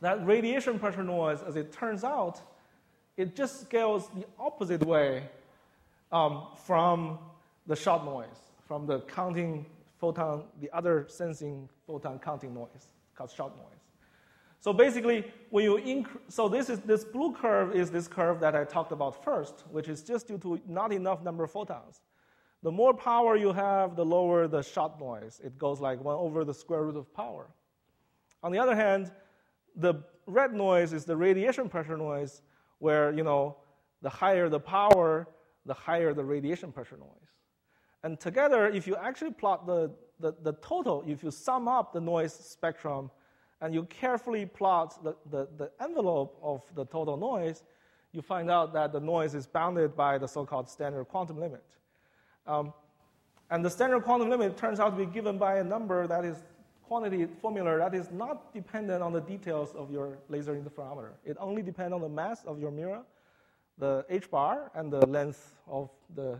[0.00, 2.40] that radiation pressure noise, as it turns out,
[3.18, 5.24] it just scales the opposite way
[6.12, 7.18] um, from
[7.66, 9.66] the shot noise from the counting
[10.00, 13.82] photon, the other sensing photon counting noise called shot noise.
[14.60, 18.56] So basically, when you inc- so this is this blue curve is this curve that
[18.56, 22.00] I talked about first, which is just due to not enough number of photons.
[22.62, 25.40] The more power you have, the lower the shot noise.
[25.44, 27.46] It goes like one over the square root of power.
[28.42, 29.12] On the other hand,
[29.76, 29.94] the
[30.26, 32.42] red noise is the radiation pressure noise,
[32.78, 33.56] where you know
[34.02, 35.28] the higher the power,
[35.64, 37.08] the higher the radiation pressure noise.
[38.02, 39.90] And together, if you actually plot the,
[40.20, 43.10] the, the, total, if you sum up the noise spectrum
[43.60, 47.64] and you carefully plot the, the, the envelope of the total noise,
[48.12, 51.64] you find out that the noise is bounded by the so called standard quantum limit.
[52.46, 52.72] Um,
[53.50, 56.42] and the standard quantum limit turns out to be given by a number that is
[56.82, 61.10] quantity formula that is not dependent on the details of your laser interferometer.
[61.24, 63.02] It only depends on the mass of your mirror,
[63.78, 66.38] the h bar, and the length of the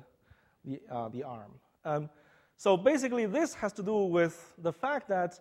[0.65, 1.53] the, uh, the arm.
[1.85, 2.11] Um,
[2.57, 5.39] so basically, this has to do with the fact that,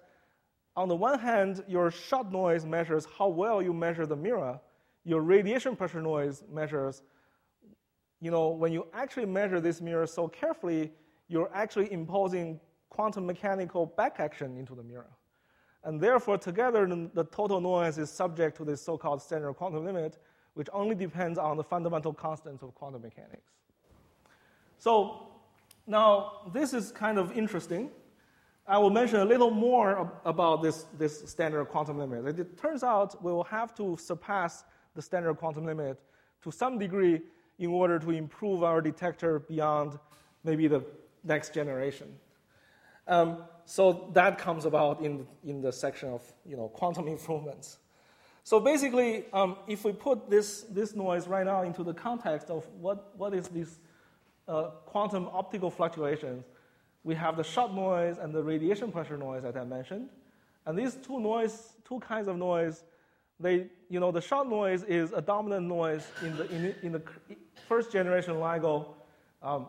[0.76, 4.60] on the one hand, your shot noise measures how well you measure the mirror.
[5.04, 7.02] Your radiation pressure noise measures,
[8.26, 10.92] you know, when you actually measure this mirror so carefully,
[11.28, 12.60] you're actually imposing
[12.90, 15.12] quantum mechanical back action into the mirror.
[15.84, 20.18] And therefore, together, the total noise is subject to this so called standard quantum limit,
[20.56, 23.52] which only depends on the fundamental constants of quantum mechanics.
[24.80, 25.28] So
[25.86, 27.92] now this is kind of interesting.
[28.68, 32.40] I will mention a little more about this, this standard quantum limit.
[32.40, 34.64] It turns out we will have to surpass
[34.96, 36.02] the standard quantum limit
[36.42, 37.22] to some degree
[37.60, 39.98] in order to improve our detector beyond
[40.44, 40.84] maybe the
[41.24, 42.08] next generation.
[43.08, 47.78] Um, so that comes about in, in the section of you know, quantum improvements.
[48.44, 52.68] So basically, um, if we put this, this noise right now into the context of
[52.80, 53.80] what, what is this
[54.48, 56.46] uh, quantum optical fluctuations,
[57.04, 60.10] we have the shot noise and the radiation pressure noise, that I mentioned.
[60.66, 62.84] And these two noise, two kinds of noise,
[63.40, 67.02] they, you know, the shot noise is a dominant noise in the, in, in the
[67.68, 68.88] first generation LIGO
[69.42, 69.68] um,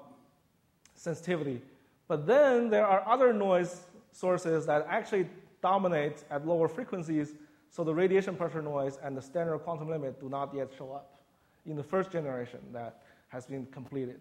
[0.94, 1.60] sensitivity.
[2.08, 3.82] But then there are other noise
[4.12, 5.28] sources that actually
[5.62, 7.34] dominate at lower frequencies,
[7.70, 11.20] so the radiation pressure noise and the standard quantum limit do not yet show up
[11.66, 14.20] in the first generation that has been completed.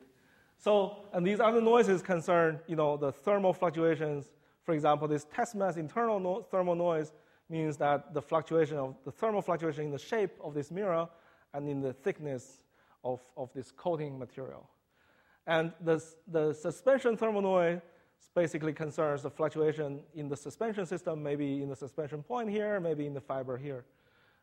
[0.58, 4.32] So, and these other noises concern, you know, the thermal fluctuations.
[4.64, 7.14] For example, this test mass internal no- thermal noise
[7.50, 11.08] means that the fluctuation of the thermal fluctuation in the shape of this mirror
[11.54, 12.62] and in the thickness
[13.06, 14.68] of, of this coating material.
[15.48, 17.80] And the, the suspension thermal noise
[18.34, 23.06] basically concerns the fluctuation in the suspension system, maybe in the suspension point here, maybe
[23.06, 23.86] in the fiber here.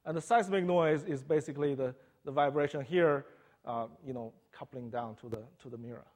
[0.07, 1.95] And the seismic noise is basically the,
[2.25, 3.27] the vibration here,
[3.67, 6.07] uh, you know, coupling down to the, to the mirror.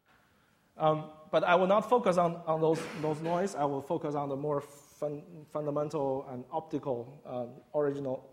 [0.78, 3.54] Um, but I will not focus on, on those, those noise.
[3.54, 5.22] I will focus on the more fun,
[5.52, 8.30] fundamental and optical um, original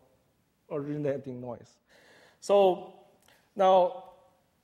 [0.70, 1.78] originating noise.
[2.40, 2.94] So
[3.56, 4.04] now,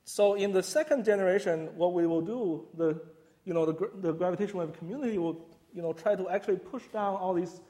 [0.04, 3.00] so in the second generation, what we will do, the
[3.44, 7.14] you know the, the gravitational wave community will you know try to actually push down
[7.14, 7.60] all these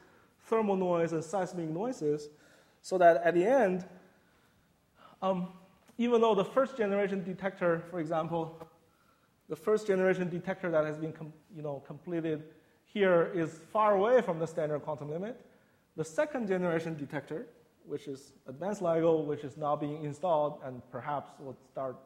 [0.45, 2.29] thermal noise and seismic noises,
[2.83, 3.85] so that at the end,
[5.23, 5.49] um,
[5.99, 8.59] even though the first generation detector, for example,
[9.49, 12.45] the first generation detector that has been com- you know, completed
[12.85, 15.39] here is far away from the standard quantum limit.
[15.97, 17.47] The second generation detector,
[17.91, 21.97] which is advanced LIGO, which is now being installed and perhaps will start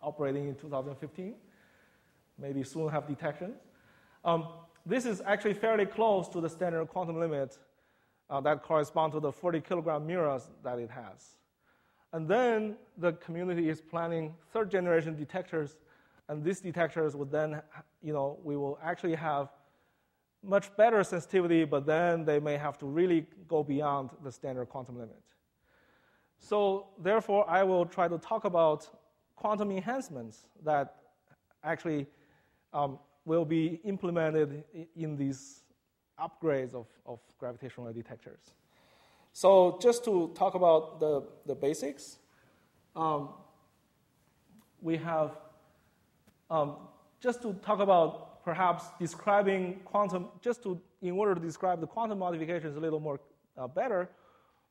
[0.00, 1.34] operating in 2015,
[2.38, 3.54] maybe soon have detection.
[4.24, 4.46] Um,
[4.86, 7.58] this is actually fairly close to the standard quantum limit
[8.30, 11.34] uh, that correspond to the 40 kilogram mirrors that it has.
[12.12, 15.78] And then the community is planning third generation detectors
[16.28, 17.60] and these detectors would then,
[18.02, 19.48] you know, we will actually have
[20.44, 24.98] much better sensitivity, but then they may have to really go beyond the standard quantum
[24.98, 25.22] limit.
[26.38, 28.88] So therefore, I will try to talk about
[29.36, 30.96] quantum enhancements that
[31.62, 32.06] actually
[32.72, 34.64] um, will be implemented
[34.96, 35.62] in these
[36.20, 38.40] upgrades of, of gravitational detectors.
[39.32, 42.18] So just to talk about the, the basics,
[42.94, 43.30] um,
[44.80, 45.38] we have
[46.50, 46.76] um,
[47.20, 52.18] just to talk about perhaps describing quantum, just to, in order to describe the quantum
[52.18, 53.18] modifications a little more
[53.56, 54.10] uh, better,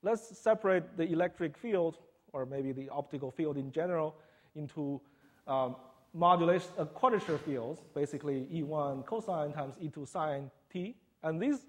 [0.04, 1.98] let's separate the electric field,
[2.34, 4.16] or maybe the optical field in general,
[4.56, 5.02] into
[5.48, 5.76] um,
[6.14, 10.96] modulation, uh, quadrature fields, basically E1 cosine times E2 sine t.
[11.24, 11.62] And this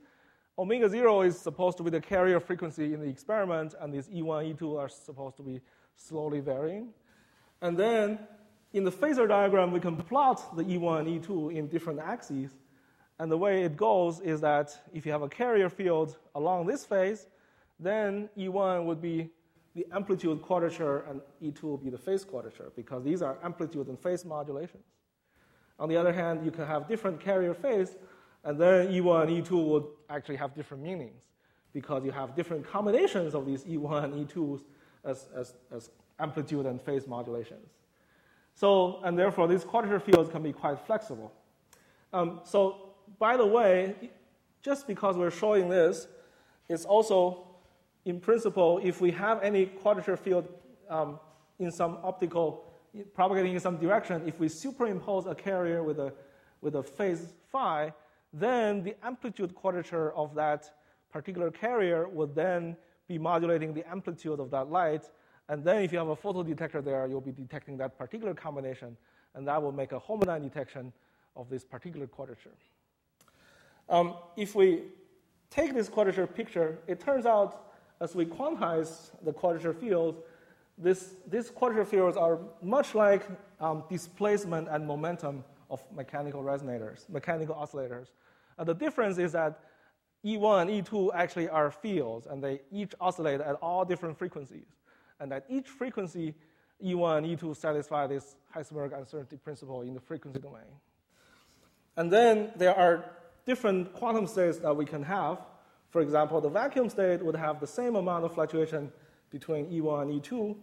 [0.58, 4.56] omega 0 is supposed to be the carrier frequency in the experiment, and these E1,
[4.56, 5.60] E2 are supposed to be
[5.96, 6.88] slowly varying.
[7.62, 8.18] And then
[8.74, 12.50] in the phasor diagram, we can plot the E1 and E2 in different axes.
[13.20, 16.84] And the way it goes is that if you have a carrier field along this
[16.84, 17.28] phase,
[17.78, 19.30] then E1 would be
[19.76, 23.98] the amplitude quadrature and E2 will be the phase quadrature because these are amplitude and
[23.98, 24.84] phase modulations.
[25.78, 27.96] On the other hand, you can have different carrier phase,
[28.42, 31.22] and then E1 and E2 would actually have different meanings
[31.72, 34.62] because you have different combinations of these E1 and E2s
[35.04, 37.68] as, as, as amplitude and phase modulations.
[38.54, 41.32] So, and therefore, these quadrature fields can be quite flexible.
[42.12, 43.94] Um, so, by the way,
[44.62, 46.06] just because we're showing this,
[46.68, 47.48] it's also,
[48.04, 50.48] in principle, if we have any quadrature field
[50.88, 51.18] um,
[51.58, 52.64] in some optical,
[53.14, 56.12] propagating in some direction, if we superimpose a carrier with a,
[56.60, 57.92] with a phase phi,
[58.32, 60.70] then the amplitude quadrature of that
[61.12, 62.76] particular carrier would then
[63.06, 65.10] be modulating the amplitude of that light
[65.48, 68.96] and then if you have a photodetector there, you'll be detecting that particular combination,
[69.34, 70.92] and that will make a homodyne detection
[71.36, 72.54] of this particular quadrature.
[73.88, 74.82] Um, if we
[75.50, 80.18] take this quadrature picture, it turns out as we quantize the quadrature fields,
[80.78, 83.28] this, these quadrature fields are much like
[83.60, 88.08] um, displacement and momentum of mechanical resonators, mechanical oscillators.
[88.58, 89.60] The difference is that
[90.24, 94.66] E1 and E2 actually are fields, and they each oscillate at all different frequencies
[95.20, 96.34] and at each frequency,
[96.84, 100.62] E1 and E2 satisfy this Heisenberg uncertainty principle in the frequency domain.
[101.96, 103.04] And then there are
[103.46, 105.38] different quantum states that we can have.
[105.90, 108.92] For example, the vacuum state would have the same amount of fluctuation
[109.30, 110.56] between E1 and E2,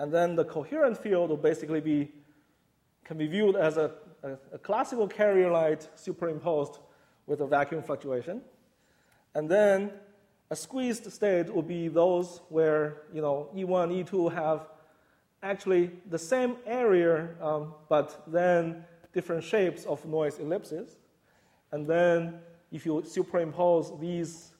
[0.00, 2.12] and then the coherent field will basically be
[3.04, 3.90] can be viewed as a,
[4.22, 6.78] a, a classical carrier light superimposed
[7.26, 8.40] with a vacuum fluctuation.
[9.34, 9.90] And then
[10.50, 14.68] a squeezed state would be those where you know E1, E2 have
[15.42, 20.96] actually the same area, um, but then different shapes of noise ellipses.
[21.72, 22.40] And then
[22.72, 24.52] if you superimpose these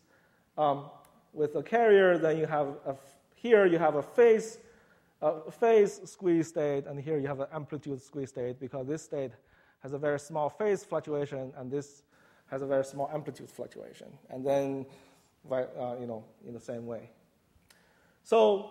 [0.56, 0.84] um,
[1.32, 2.94] with a carrier, then you have a,
[3.34, 4.58] here you have a phase,
[5.20, 9.32] a phase squeeze state, and here you have an amplitude squeeze state because this state
[9.82, 12.02] has a very small phase fluctuation, and this
[12.50, 14.08] has a very small amplitude fluctuation.
[14.28, 14.86] And then
[15.50, 17.10] uh, you know, in the same way.
[18.24, 18.70] So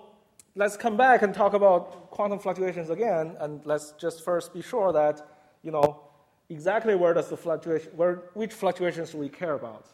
[0.56, 4.92] let's come back and talk about quantum fluctuations again, and let's just first be sure
[4.94, 5.26] that,
[5.64, 6.02] you know,
[6.50, 9.88] exactly where does the fluctuation, where, which fluctuations we care about?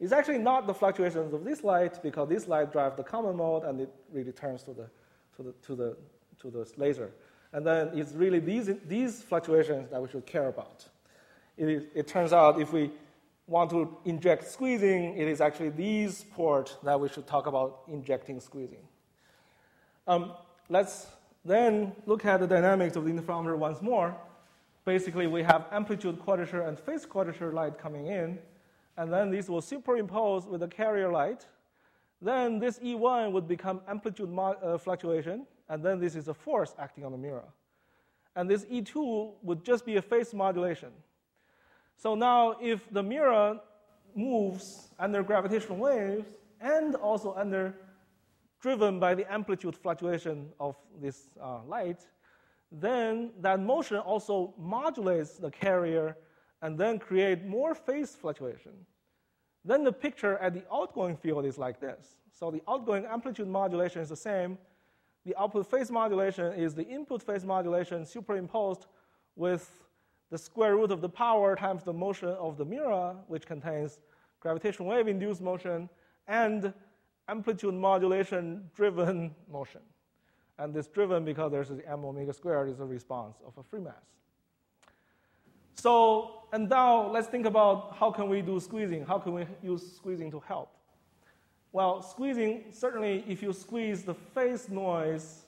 [0.00, 3.64] It's actually not the fluctuations of this light because this light drives the common mode
[3.64, 4.88] and it really turns to the,
[5.36, 5.96] to the, to the,
[6.40, 7.10] to the laser.
[7.52, 10.86] And then it's really these, these fluctuations that we should care about.
[11.56, 12.90] It, it turns out if we
[13.46, 18.40] want to inject squeezing, it is actually these ports that we should talk about injecting
[18.40, 18.86] squeezing.
[20.06, 20.32] Um,
[20.68, 21.06] let's
[21.44, 24.16] then look at the dynamics of the interferometer once more.
[24.84, 28.38] Basically, we have amplitude quadrature and phase quadrature light coming in,
[28.96, 31.46] and then these will superimpose with the carrier light.
[32.22, 37.04] then this E1 would become amplitude uh, fluctuation, and then this is a force acting
[37.04, 37.44] on the mirror.
[38.36, 40.90] And this E2 would just be a phase modulation.
[41.96, 43.60] So now, if the mirror
[44.14, 46.26] moves under gravitational waves
[46.60, 47.74] and also under
[48.60, 52.06] driven by the amplitude fluctuation of this uh, light,
[52.72, 56.16] then that motion also modulates the carrier
[56.62, 58.72] and then create more phase fluctuation.
[59.64, 62.16] Then the picture at the outgoing field is like this.
[62.32, 64.58] So the outgoing amplitude modulation is the same.
[65.24, 68.86] The output phase modulation is the input phase modulation superimposed
[69.36, 69.70] with
[70.30, 74.00] the square root of the power times the motion of the mirror, which contains
[74.40, 75.88] gravitational wave induced motion
[76.28, 76.72] and
[77.28, 79.80] amplitude modulation driven motion.
[80.58, 83.80] And this driven because there's the m omega squared is a response of a free
[83.80, 83.94] mass.
[85.74, 89.04] So, and now let's think about how can we do squeezing?
[89.04, 90.70] How can we use squeezing to help?
[91.72, 95.42] Well, squeezing, certainly if you squeeze the phase noise,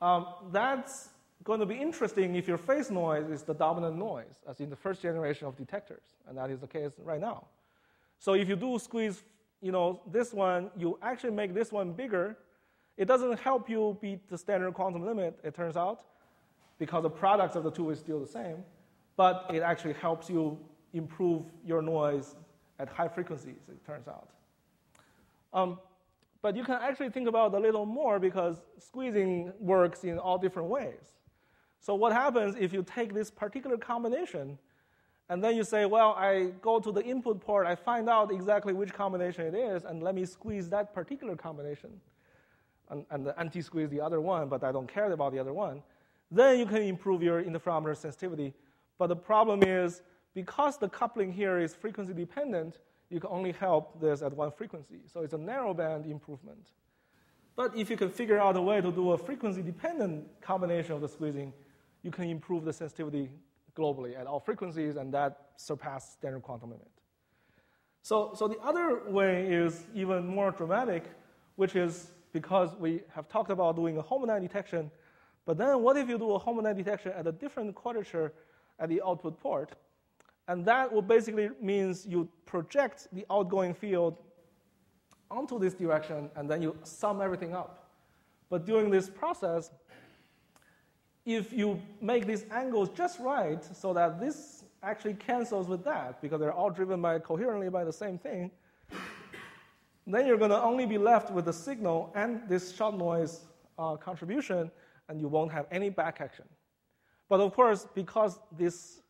[0.00, 1.10] um, that's
[1.46, 4.74] going to be interesting if your phase noise is the dominant noise, as in the
[4.74, 7.46] first generation of detectors, and that is the case right now.
[8.18, 9.22] So if you do squeeze,
[9.62, 12.36] you know, this one, you actually make this one bigger.
[12.96, 16.00] It doesn't help you beat the standard quantum limit, it turns out,
[16.80, 18.64] because the products of the two is still the same,
[19.16, 20.58] but it actually helps you
[20.94, 22.34] improve your noise
[22.80, 24.30] at high frequencies, it turns out.
[25.54, 25.78] Um,
[26.42, 30.68] but you can actually think about a little more because squeezing works in all different
[30.68, 31.16] ways.
[31.86, 34.58] So what happens if you take this particular combination
[35.28, 38.72] and then you say, well, I go to the input port, I find out exactly
[38.72, 41.90] which combination it is, and let me squeeze that particular combination,
[42.90, 45.80] and, and anti-squeeze the other one, but I don't care about the other one.
[46.28, 48.52] Then you can improve your interferometer sensitivity.
[48.98, 50.02] But the problem is,
[50.34, 52.80] because the coupling here is frequency dependent,
[53.10, 55.02] you can only help this at one frequency.
[55.06, 56.66] So it's a narrow band improvement.
[57.54, 61.00] But if you can figure out a way to do a frequency dependent combination of
[61.00, 61.52] the squeezing,
[62.06, 63.28] you can improve the sensitivity
[63.76, 66.88] globally at all frequencies, and that surpass standard quantum limit.
[68.02, 71.10] So, so the other way is even more dramatic,
[71.56, 74.88] which is because we have talked about doing a homodyne detection,
[75.46, 78.32] but then what if you do a homodyne detection at a different quadrature
[78.78, 79.72] at the output port?
[80.46, 84.16] And that will basically means you project the outgoing field
[85.28, 87.90] onto this direction, and then you sum everything up.
[88.48, 89.72] But during this process,
[91.26, 96.38] if you make these angles just right so that this actually cancels with that because
[96.38, 98.50] they're all driven by coherently by the same thing,
[100.06, 103.40] then you're going to only be left with the signal and this shot noise
[103.76, 104.70] uh, contribution,
[105.08, 106.44] and you won't have any back action.
[107.28, 109.00] But of course, because this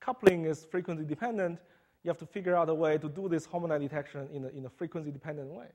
[0.00, 1.60] coupling is frequency dependent,
[2.02, 4.66] you have to figure out a way to do this homodyne detection in a, in
[4.66, 5.66] a frequency dependent way.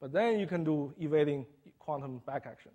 [0.00, 1.44] But then you can do evading
[1.78, 2.72] quantum back action.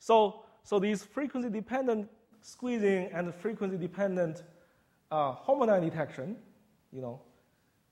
[0.00, 2.08] So so these frequency dependent
[2.42, 4.42] squeezing and frequency dependent
[5.10, 6.36] uh, homodyne detection,
[6.92, 7.20] you know,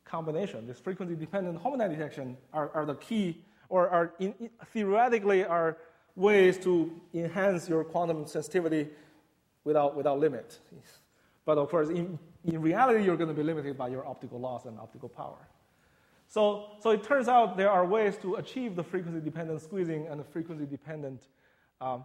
[0.04, 4.34] combination, this frequency dependent homodyne detection are, are the key, or are in,
[4.72, 5.76] theoretically are
[6.16, 8.88] ways to enhance your quantum sensitivity
[9.64, 10.58] without, without limit.
[11.44, 14.64] But of course, in, in reality, you're going to be limited by your optical loss
[14.64, 15.48] and optical power.
[16.26, 20.20] So, so it turns out there are ways to achieve the frequency dependent squeezing and
[20.20, 21.22] the frequency dependent
[21.80, 22.04] um,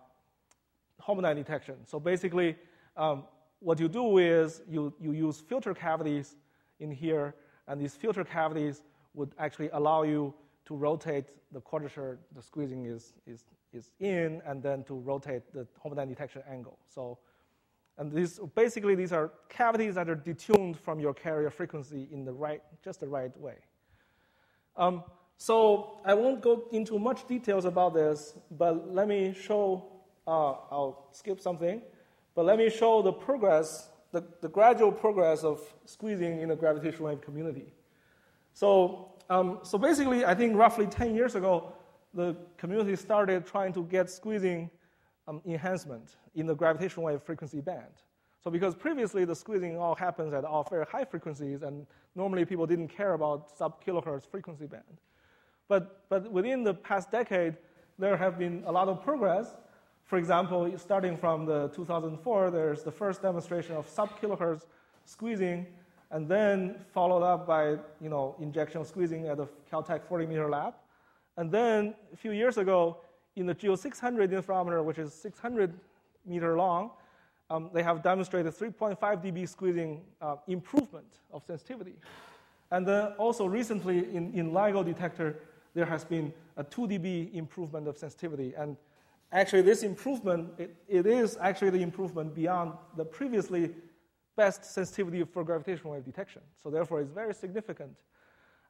[1.06, 1.76] homodyne detection.
[1.86, 2.56] So basically,
[2.98, 3.24] um,
[3.60, 6.36] what you do is you, you use filter cavities
[6.80, 7.36] in here,
[7.68, 8.84] and these filter cavities
[9.14, 10.34] would actually allow you
[10.66, 15.68] to rotate the quadrature the squeezing is, is, is in, and then to rotate the
[15.84, 16.78] homodyne detection angle.
[16.94, 17.20] So,
[17.98, 22.34] and these, basically, these are cavities that are detuned from your carrier frequency in the
[22.34, 23.56] right, just the right way.
[24.76, 25.04] Um,
[25.38, 29.93] so I won't go into much details about this, but let me show
[30.28, 31.82] uh, I'll skip something,
[32.36, 37.10] but let me show the progress, the, the gradual progress of squeezing in the gravitational
[37.10, 37.74] wave community.
[38.54, 41.74] So, um, so basically, I think roughly 10 years ago,
[42.14, 44.70] the community started trying to get squeezing
[45.28, 48.04] um, enhancement in the gravitational wave frequency band.
[48.44, 52.68] So because previously the squeezing all happens at all very high frequencies, and normally people
[52.68, 54.84] didn't care about sub kilohertz frequency band.
[55.70, 57.56] But, but within the past decade,
[57.98, 59.56] there have been a lot of progress,
[60.06, 64.66] for example, starting from the 2004, there's the first demonstration of sub-kilohertz
[65.06, 65.66] squeezing,
[66.12, 70.76] and then followed up by you know, injection squeezing at the Caltech 40-meter lab.
[71.38, 72.98] And then a few years ago,
[73.36, 75.74] in the GEO 600 interferometer, which is 600
[76.26, 76.92] meter long,
[77.50, 81.96] um, they have demonstrated 3.5 dB squeezing uh, improvement of sensitivity.
[82.72, 85.40] And then also recently in, in LIGO detector,
[85.74, 88.54] there has been a 2 dB improvement of sensitivity.
[88.56, 88.78] And
[89.34, 93.72] actually, this improvement, it, it is actually the improvement beyond the previously
[94.36, 96.42] best sensitivity for gravitational wave detection.
[96.62, 97.92] So therefore, it's very significant.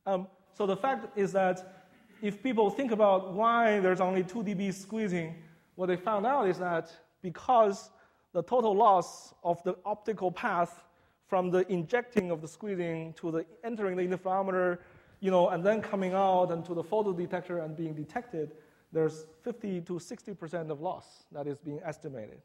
[0.05, 1.85] Um, so the fact is that
[2.21, 5.35] if people think about why there's only 2 dB squeezing,
[5.75, 6.91] what they found out is that
[7.21, 7.91] because
[8.33, 10.85] the total loss of the optical path
[11.27, 14.79] from the injecting of the squeezing to the entering the interferometer,
[15.19, 18.51] you know, and then coming out and to the photodetector and being detected,
[18.93, 22.41] there's 50 to 60% of loss that is being estimated.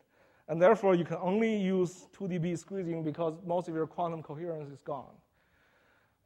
[0.48, 4.70] And therefore, you can only use 2 dB squeezing because most of your quantum coherence
[4.72, 5.14] is gone.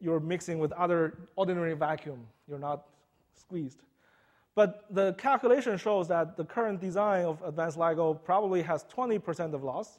[0.00, 2.26] You're mixing with other ordinary vacuum.
[2.48, 2.86] You're not
[3.34, 3.82] squeezed.
[4.54, 9.64] But the calculation shows that the current design of advanced LIGO probably has 20% of
[9.64, 9.98] loss,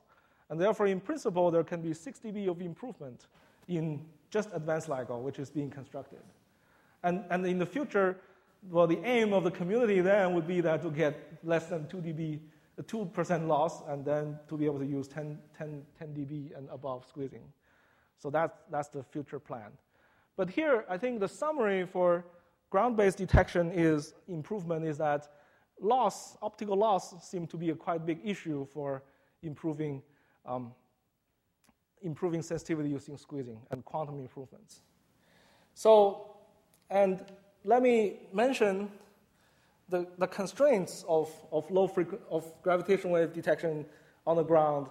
[0.49, 3.27] and therefore, in principle, there can be 6 dB of improvement
[3.67, 3.99] in
[4.29, 6.19] just advanced LIGO, which is being constructed.
[7.03, 8.17] And, and in the future,
[8.69, 11.97] well, the aim of the community then would be that to get less than 2
[11.97, 12.39] dB,
[12.81, 17.05] 2% loss, and then to be able to use 10, 10, 10 dB and above
[17.07, 17.43] squeezing.
[18.17, 19.71] So that's, that's the future plan.
[20.37, 22.25] But here, I think the summary for
[22.69, 25.27] ground-based detection is improvement is that
[25.79, 29.03] loss, optical loss, seem to be a quite big issue for
[29.43, 30.01] improving,
[30.45, 30.71] um,
[32.01, 34.81] improving sensitivity using squeezing and quantum improvements.
[35.75, 36.37] So,
[36.89, 37.23] and
[37.65, 38.91] let me mention
[39.89, 43.85] the, the constraints of, of low frequency of gravitational wave detection
[44.25, 44.87] on the ground.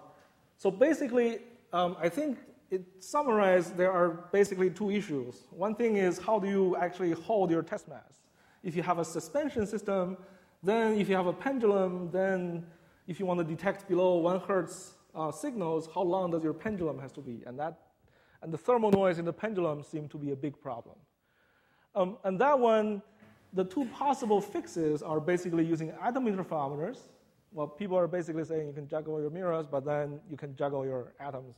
[0.58, 1.38] So basically,
[1.72, 2.38] um, I think
[2.70, 5.46] it summarized, there are basically two issues.
[5.50, 8.22] One thing is how do you actually hold your test mass?
[8.62, 10.16] If you have a suspension system,
[10.62, 12.64] then if you have a pendulum, then
[13.06, 16.98] if you want to detect below one hertz uh, signals, how long does your pendulum
[16.98, 17.42] has to be?
[17.46, 17.78] And that,
[18.40, 20.96] and the thermal noise in the pendulum seem to be a big problem.
[21.94, 23.02] Um, and that one,
[23.52, 26.98] the two possible fixes are basically using atom interferometers.
[27.52, 30.86] Well, people are basically saying you can juggle your mirrors, but then you can juggle
[30.86, 31.56] your atoms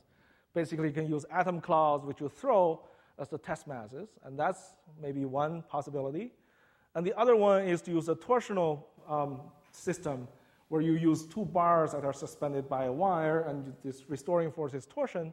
[0.55, 2.81] basically you can use atom clouds, which you throw
[3.19, 6.31] as the test masses, and that's maybe one possibility.
[6.95, 10.27] And the other one is to use a torsional um, system
[10.69, 14.73] where you use two bars that are suspended by a wire, and this restoring force
[14.73, 15.31] is torsion.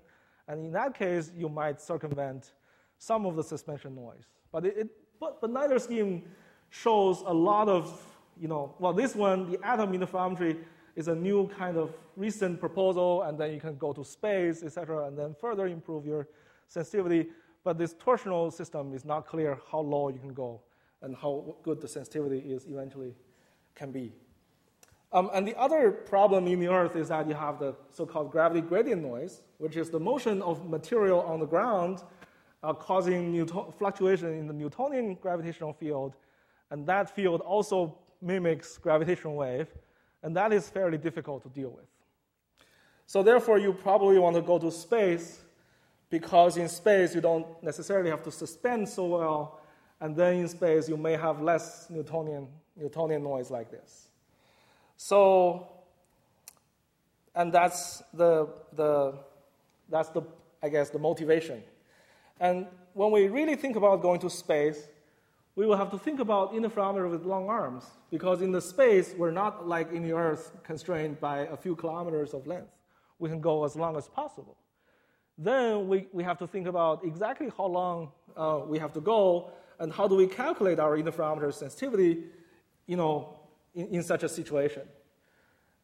[0.48, 2.52] And in that case, you might circumvent
[2.98, 4.26] some of the suspension noise.
[4.52, 4.88] But, it, it
[5.18, 6.22] but, but neither scheme
[6.70, 8.00] shows a lot of,
[8.40, 10.58] you know, well, this one, the atom interferometry,
[10.94, 15.06] is a new kind of recent proposal, and then you can go to space, etc.,
[15.06, 16.28] and then further improve your
[16.68, 17.28] sensitivity.
[17.64, 20.60] But this torsional system is not clear how low you can go
[21.00, 23.14] and how good the sensitivity is eventually
[23.74, 24.12] can be.
[25.12, 28.62] Um, and the other problem in the Earth is that you have the so-called gravity
[28.62, 32.02] gradient noise, which is the motion of material on the ground
[32.62, 33.46] uh, causing
[33.78, 36.14] fluctuation in the Newtonian gravitational field,
[36.70, 39.68] and that field also mimics gravitational wave
[40.22, 41.86] and that is fairly difficult to deal with.
[43.06, 45.42] So, therefore, you probably want to go to space
[46.08, 49.60] because in space you don't necessarily have to suspend so well,
[50.00, 54.08] and then in space you may have less Newtonian, Newtonian noise like this.
[54.96, 55.66] So,
[57.34, 59.14] and that's the, the,
[59.88, 60.22] that's the,
[60.62, 61.62] I guess, the motivation.
[62.40, 64.88] And when we really think about going to space,
[65.54, 69.30] we will have to think about interferometer with long arms because in the space, we're
[69.30, 72.72] not like in the Earth constrained by a few kilometers of length.
[73.18, 74.56] We can go as long as possible.
[75.36, 79.52] Then we, we have to think about exactly how long uh, we have to go
[79.78, 82.24] and how do we calculate our interferometer sensitivity,
[82.86, 83.36] you know,
[83.74, 84.82] in, in such a situation.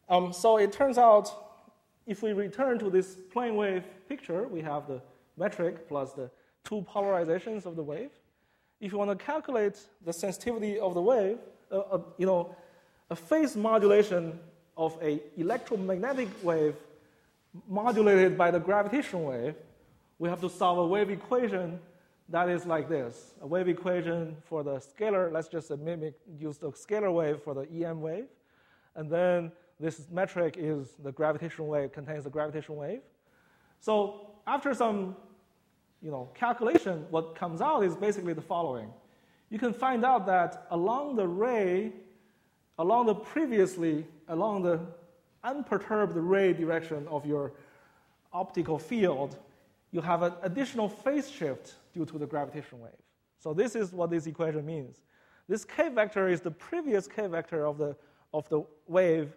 [0.07, 1.31] Um, so it turns out
[2.07, 5.01] if we return to this plane wave picture, we have the
[5.37, 6.31] metric plus the
[6.69, 8.11] two polarizations of the wave
[8.79, 11.37] if you want to calculate the sensitivity of the wave,
[11.71, 12.55] uh, uh, you know,
[13.09, 14.39] a phase modulation
[14.77, 16.75] of a electromagnetic wave
[17.67, 19.55] modulated by the gravitational wave,
[20.17, 21.79] we have to solve a wave equation
[22.29, 23.33] that is like this.
[23.41, 27.67] A wave equation for the scalar, let's just mimic, use the scalar wave for the
[27.83, 28.27] EM wave.
[28.95, 33.01] And then this metric is the gravitational wave, contains the gravitational wave.
[33.79, 35.15] So after some
[36.01, 38.91] you know, calculation, what comes out is basically the following.
[39.49, 41.91] You can find out that along the ray,
[42.77, 44.79] along the previously, along the
[45.43, 47.53] unperturbed ray direction of your
[48.31, 49.37] optical field,
[49.91, 52.91] you have an additional phase shift due to the gravitational wave.
[53.39, 55.01] So this is what this equation means.
[55.47, 57.95] This k vector is the previous k vector of the,
[58.33, 59.35] of the wave,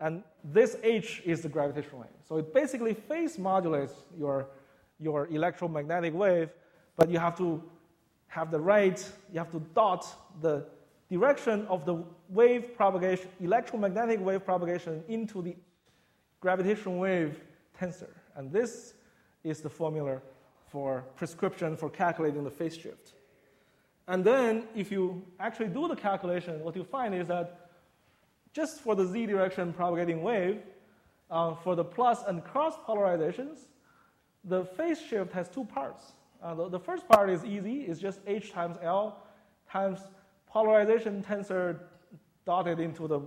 [0.00, 2.10] and this h is the gravitational wave.
[2.28, 4.48] So it basically phase modulates your
[4.98, 6.50] your electromagnetic wave,
[6.96, 7.62] but you have to
[8.28, 10.06] have the right, you have to dot
[10.40, 10.66] the
[11.10, 15.56] direction of the wave propagation, electromagnetic wave propagation into the
[16.40, 17.40] gravitational wave
[17.78, 18.10] tensor.
[18.36, 18.94] And this
[19.44, 20.20] is the formula
[20.66, 23.12] for prescription for calculating the phase shift.
[24.08, 27.70] And then if you actually do the calculation, what you find is that
[28.52, 30.58] just for the z direction propagating wave,
[31.30, 33.66] uh, for the plus and cross polarizations,
[34.44, 36.12] the phase shift has two parts.
[36.42, 39.22] Uh, the, the, first part is easy, it's just h times L
[39.70, 40.00] times
[40.46, 41.80] polarization tensor
[42.44, 43.20] dotted into the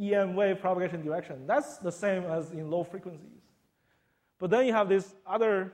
[0.00, 1.46] EM wave propagation direction.
[1.46, 3.42] That's the same as in low frequencies.
[4.38, 5.72] But then you have this other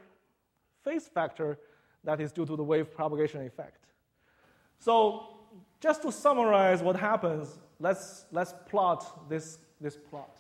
[0.85, 1.59] phase factor
[2.05, 3.87] that is due to the wave propagation effect.
[4.79, 5.39] So
[5.81, 10.37] just to summarize what happens, let's, let's plot this, this plot.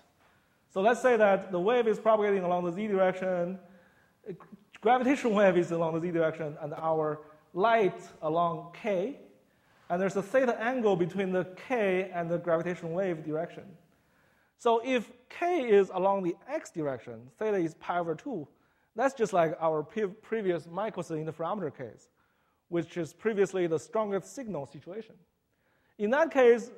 [0.73, 3.59] So let's say that the wave is propagating along the z direction,
[4.81, 7.21] gravitational wave is along the z direction, and our
[7.55, 9.19] light along k,
[9.89, 13.65] and there's a theta angle between the k and the gravitational wave direction.
[14.59, 18.47] So if k is along the x direction, theta is pi over 2,
[18.95, 22.09] that's just like our pre- previous Michelson interferometer case,
[22.69, 25.15] which is previously the strongest signal situation.
[25.99, 26.71] In that case,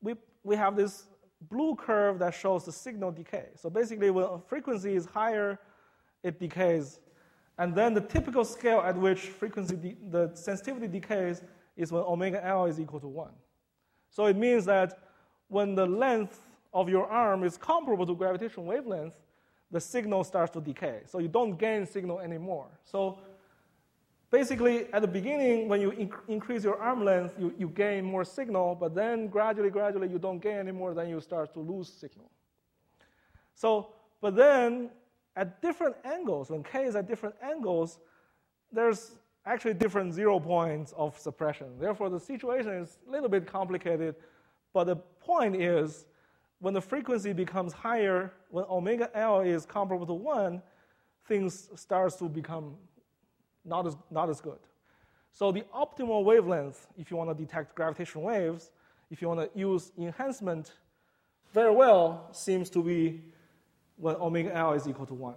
[0.00, 1.06] we, we have this
[1.48, 3.46] blue curve that shows the signal decay.
[3.56, 5.58] So basically, when frequency is higher,
[6.24, 6.98] it decays.
[7.58, 11.42] And then the typical scale at which frequency de- the sensitivity decays
[11.76, 13.28] is when omega L is equal to 1.
[14.10, 14.98] So it means that
[15.48, 16.40] when the length
[16.72, 19.14] of your arm is comparable to gravitational wavelength,
[19.70, 21.02] the signal starts to decay.
[21.06, 22.66] So you don't gain signal anymore.
[22.84, 23.18] So
[24.30, 28.24] basically, at the beginning, when you inc- increase your arm length, you, you gain more
[28.24, 32.30] signal, but then gradually, gradually, you don't gain anymore, then you start to lose signal.
[33.54, 33.88] So,
[34.20, 34.90] but then
[35.36, 37.98] at different angles, when k is at different angles,
[38.72, 39.12] there's
[39.46, 41.78] actually different zero points of suppression.
[41.78, 44.14] Therefore, the situation is a little bit complicated,
[44.72, 46.06] but the point is
[46.60, 50.62] when the frequency becomes higher, when omega L is comparable to 1,
[51.26, 52.76] things starts to become
[53.64, 54.58] not as, not as good.
[55.32, 58.70] So the optimal wavelength, if you want to detect gravitational waves,
[59.10, 60.72] if you want to use enhancement
[61.52, 63.20] very well, seems to be
[63.96, 65.34] when omega L is equal to 1.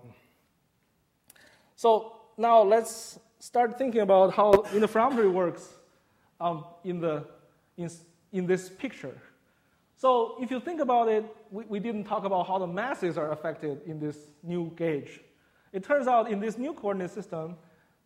[1.76, 5.76] So now let's start thinking about how interferometry works
[6.39, 7.26] um, in, the,
[7.78, 7.89] in,
[8.32, 9.16] in this picture.
[9.95, 13.32] So if you think about it, we, we didn't talk about how the masses are
[13.32, 15.22] affected in this new gauge.
[15.74, 17.55] It turns out in this new coordinate system,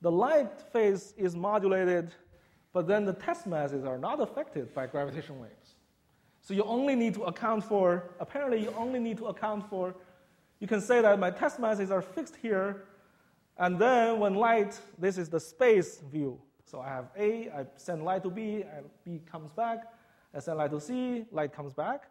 [0.02, 2.12] the light phase is modulated,
[2.74, 5.76] but then the test masses are not affected by gravitational waves.
[6.42, 9.94] So you only need to account for, apparently, you only need to account for,
[10.62, 12.84] you can say that my test masses are fixed here,
[13.58, 16.40] and then when light, this is the space view.
[16.64, 19.92] So I have A, I send light to B, and B comes back.
[20.34, 22.04] I send light to C, light comes back.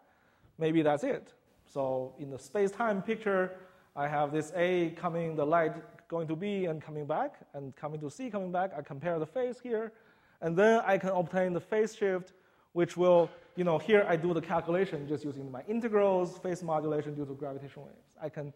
[0.59, 1.33] Maybe that's it.
[1.65, 3.57] So in the space-time picture,
[3.95, 5.73] I have this A coming, the light
[6.09, 8.71] going to B and coming back, and coming to C, coming back.
[8.77, 9.93] I compare the phase here,
[10.41, 12.33] and then I can obtain the phase shift,
[12.73, 17.15] which will, you know, here I do the calculation just using my integrals, phase modulation
[17.15, 18.07] due to gravitational waves.
[18.21, 18.53] I can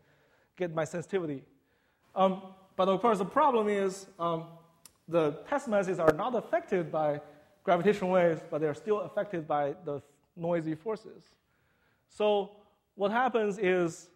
[0.58, 1.44] get my sensitivity.
[2.16, 2.42] Um,
[2.76, 4.46] but of course, the problem is um,
[5.08, 7.22] the test masses are not affected by
[7.64, 10.02] gravitational waves, but they're still affected by the
[10.36, 11.36] noisy forces.
[12.10, 12.52] So
[12.96, 14.10] what happens is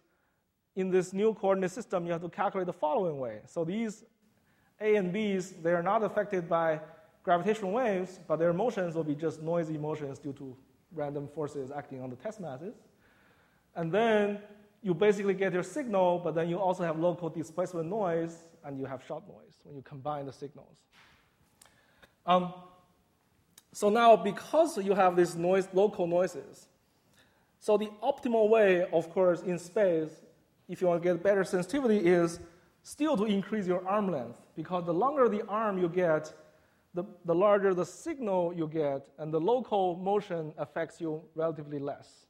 [0.76, 3.40] in this new coordinate system, you have to calculate the following way.
[3.46, 4.04] So these
[4.80, 6.80] A and B's, they are not affected by
[7.22, 10.56] gravitational waves, but their motions will be just noisy motions due to
[10.92, 12.74] random forces acting on the test masses.
[13.76, 14.38] And then
[14.82, 18.86] you basically get your signal, but then you also have local displacement noise, and you
[18.86, 20.82] have shot noise when you combine the signals.
[22.26, 22.52] Um,
[23.72, 26.66] so now, because you have these noise, local noises,
[27.60, 30.10] so the optimal way, of course, in space,
[30.68, 32.40] if you want to get better sensitivity, is
[32.82, 36.32] still to increase your arm length, because the longer the arm you get,
[36.94, 42.26] the, the larger the signal you get, and the local motion affects you relatively less.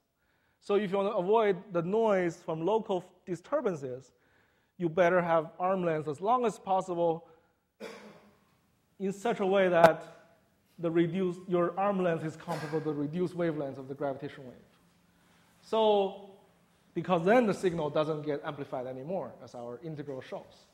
[0.60, 4.12] So if you want to avoid the noise from local disturbances,
[4.76, 7.26] you better have arm length as long as possible
[8.98, 10.02] in such a way that
[10.78, 14.56] the reduced, your arm length is comparable to the reduced wavelength of the gravitational wave.
[15.62, 16.30] So,
[16.94, 20.66] because then the signal doesn't get amplified anymore, as our integral shows.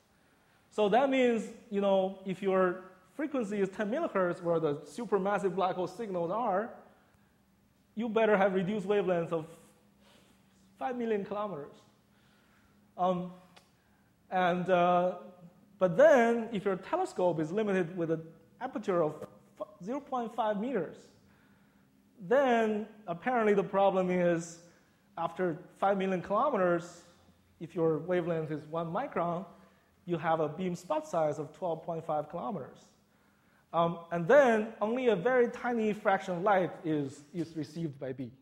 [0.70, 2.82] So that means, you know, if your
[3.16, 6.70] frequency is 10 millihertz, where the supermassive black hole signals are,
[7.94, 9.46] you better have reduced wavelengths of
[10.78, 11.72] 5 million kilometers.
[12.98, 13.32] Um,
[14.30, 15.14] and, uh,
[15.78, 18.22] but then, if your telescope is limited with an
[18.60, 19.26] aperture of
[19.84, 20.96] 0.5 meters.
[22.28, 24.58] Then apparently the problem is
[25.18, 27.02] after 5 million kilometers,
[27.60, 29.44] if your wavelength is 1 micron,
[30.04, 32.78] you have a beam spot size of 12.5 kilometers.
[33.76, 38.32] Um, and then only a very tiny fraction of light is, is received by B.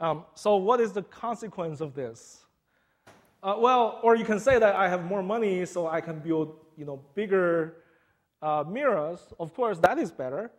[0.00, 2.44] Um, so what is the consequence of this?
[3.40, 6.56] Uh, well, or you can say that I have more money, so I can build
[6.76, 7.76] you know, bigger
[8.42, 9.20] uh, mirrors.
[9.38, 10.50] Of course, that is better.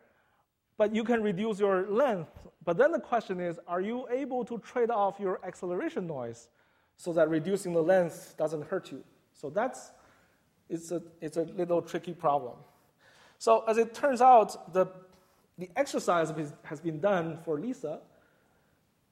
[0.77, 2.47] But you can reduce your length.
[2.63, 6.47] But then the question is, are you able to trade off your acceleration noise
[6.95, 9.03] so that reducing the length doesn't hurt you?
[9.33, 9.91] So that's
[10.69, 12.55] it's a, it's a little tricky problem.
[13.39, 14.87] So as it turns out, the,
[15.57, 16.31] the exercise
[16.63, 17.99] has been done for LISA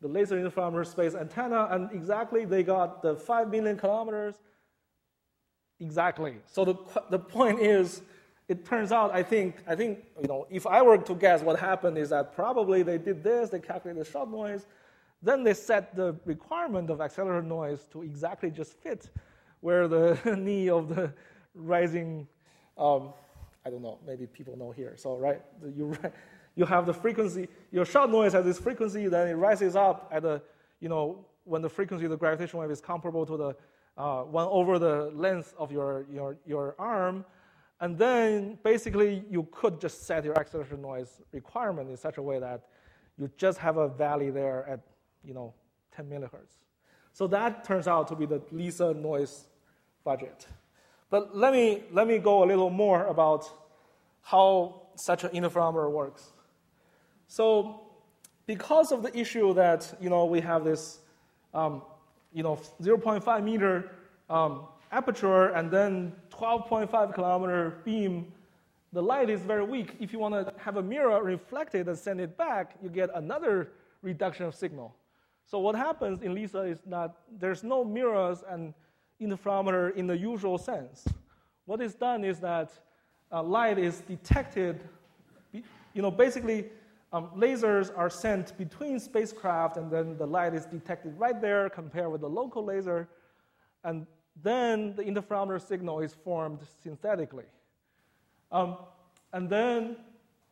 [0.06, 4.36] the laser interferometer space antenna, and exactly they got the 5 million kilometers.
[5.80, 6.36] Exactly.
[6.46, 6.76] So the,
[7.10, 8.04] the point is,
[8.48, 11.60] it turns out, I think, I think, you know, if I were to guess what
[11.60, 14.68] happened is that probably they did this, they calculated the shot noise,
[15.24, 19.10] then they set the requirement of accelerator noise to exactly just fit
[19.62, 21.12] where the knee of the
[21.56, 22.28] rising,
[22.78, 23.12] um,
[23.66, 24.94] I don't know, maybe people know here.
[24.96, 25.42] So, right,
[25.76, 25.96] you
[26.56, 30.24] you have the frequency, your shot noise has this frequency, then it rises up at
[30.24, 30.42] the,
[30.80, 33.56] you know, when the frequency of the gravitational wave is comparable to the
[33.98, 37.26] uh, one over the length of your, your, your arm.
[37.82, 42.40] And then basically you could just set your acceleration noise requirement in such a way
[42.40, 42.62] that
[43.18, 44.80] you just have a valley there at,
[45.24, 45.54] you know,
[45.96, 46.58] 10 millihertz.
[47.14, 49.46] So that turns out to be the LISA noise
[50.04, 50.48] budget.
[51.16, 53.50] But let me, let me go a little more about
[54.22, 56.34] how such an interferometer works.
[57.30, 57.80] So
[58.46, 61.00] because of the issue that you know we have this
[61.54, 61.84] um,
[62.34, 63.92] you know 0.5 meter
[64.30, 68.34] um, aperture and then 12.5 kilometer beam,
[68.92, 69.96] the light is very weak.
[70.02, 73.10] If you want to have a mirror reflect it and send it back, you get
[73.16, 74.94] another reduction of signal.
[75.46, 78.74] So what happens in LISA is that there's no mirrors and
[79.22, 81.06] interferometer in the usual sense.
[81.66, 82.72] What is done is that
[83.32, 84.82] uh, light is detected,
[85.52, 86.66] you know, basically
[87.14, 92.12] um, lasers are sent between spacecraft, and then the light is detected right there compared
[92.12, 93.08] with the local laser.
[93.84, 94.06] And
[94.44, 97.46] then the interferometer signal is formed synthetically.
[98.52, 98.78] Um,
[99.32, 99.98] and then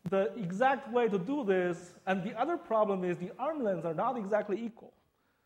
[0.09, 3.93] the exact way to do this, and the other problem is the arm lengths are
[3.93, 4.93] not exactly equal.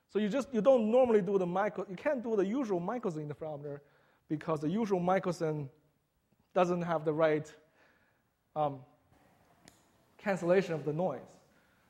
[0.10, 3.28] So you just you don't normally do the micro, you can't do the usual Michelson
[3.28, 3.80] interferometer
[4.30, 5.70] because the usual Michelson
[6.54, 7.54] doesn't have the right
[8.56, 8.80] um,
[10.18, 11.38] cancellation of the noise.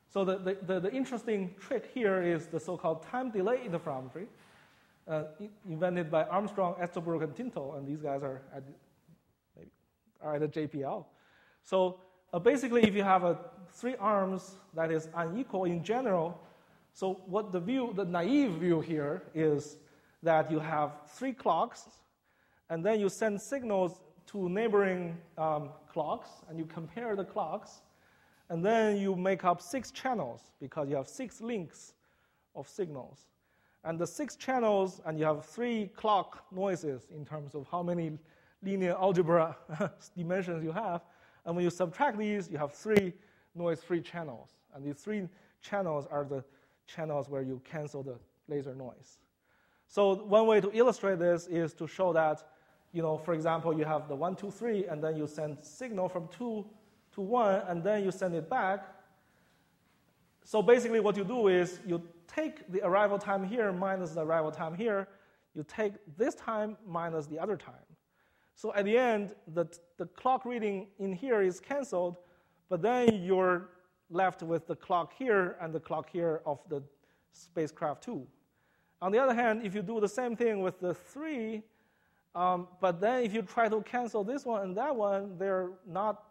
[0.09, 4.27] So the, the, the, the interesting trick here is the so-called time delay interferometry,
[5.07, 5.23] uh,
[5.67, 8.63] invented by Armstrong, Estabrook, and Tinto, and these guys are at,
[9.55, 9.69] maybe,
[10.21, 11.05] are at the JPL.
[11.63, 11.99] So
[12.33, 13.37] uh, basically, if you have a,
[13.71, 16.39] three arms that is unequal in general,
[16.97, 19.77] so what the view, the naive view here is
[20.23, 21.89] that you have three clocks,
[22.71, 27.83] and then you send signals to neighboring um, clocks, and you compare the clocks,
[28.49, 31.93] and then you make up six channels because you have six links
[32.55, 33.27] of signals.
[33.83, 38.17] And the six channels, and you have three clock noises in terms of how many
[38.63, 39.55] linear algebra
[40.17, 41.01] dimensions you have.
[41.45, 43.13] And when you subtract these, you have three
[43.53, 44.49] noise free channels.
[44.73, 45.27] And these three
[45.61, 46.43] channels are the
[46.87, 48.17] channels where you cancel the
[48.47, 49.19] laser noise.
[49.87, 52.43] So one way to illustrate this is to show that,
[52.91, 56.09] you know, for example, you have the one, two, three, and then you send signal
[56.09, 56.65] from two
[57.17, 58.85] to 1, and then you send it back.
[60.43, 64.51] So basically, what you do is you take the arrival time here minus the arrival
[64.51, 65.07] time here.
[65.55, 67.87] You take this time minus the other time.
[68.53, 69.65] So at the end, the,
[69.97, 72.17] the clock reading in here is canceled,
[72.69, 73.69] but then you're
[74.09, 76.81] left with the clock here and the clock here of the
[77.33, 78.25] spacecraft 2.
[79.01, 81.61] On the other hand, if you do the same thing with the 3,
[82.35, 86.23] um, but then if you try to cancel this one and that one, they're not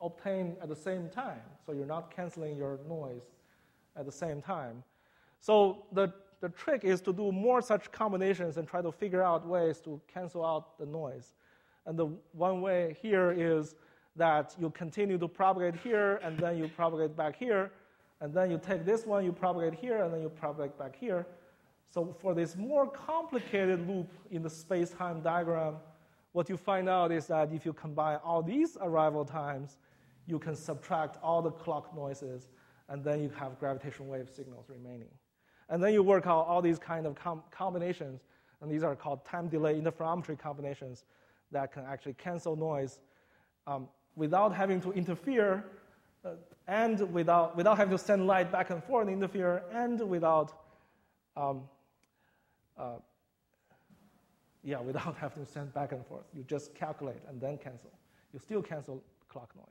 [0.00, 1.40] obtained at the same time.
[1.64, 3.22] So you're not canceling your noise
[3.96, 4.82] at the same time.
[5.40, 9.46] So the, the trick is to do more such combinations and try to figure out
[9.46, 11.34] ways to cancel out the noise.
[11.86, 13.74] And the one way here is
[14.16, 17.70] that you continue to propagate here, and then you propagate back here,
[18.20, 21.26] and then you take this one, you propagate here, and then you propagate back here.
[21.88, 25.76] So for this more complicated loop in the space-time diagram,
[26.32, 29.76] what you find out is that if you combine all these arrival times,
[30.26, 32.48] you can subtract all the clock noises,
[32.88, 35.10] and then you have gravitational wave signals remaining.
[35.68, 38.22] And then you work out all these kind of com- combinations,
[38.60, 41.04] and these are called time delay interferometry combinations
[41.52, 42.98] that can actually cancel noise
[43.66, 45.64] um, without having to interfere
[46.24, 46.30] uh,
[46.66, 50.52] and without, without having to send light back and forth and interfere and without,
[51.36, 51.62] um,
[52.76, 52.96] uh,
[54.64, 56.24] yeah, without having to send back and forth.
[56.34, 57.92] You just calculate and then cancel.
[58.32, 59.66] You still cancel clock noise.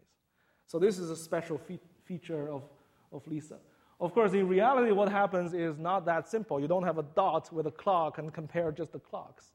[0.68, 2.64] So this is a special fe- feature of,
[3.12, 3.58] of LISA.
[4.00, 6.60] Of course, in reality, what happens is not that simple.
[6.60, 9.54] You don't have a dot with a clock and compare just the clocks.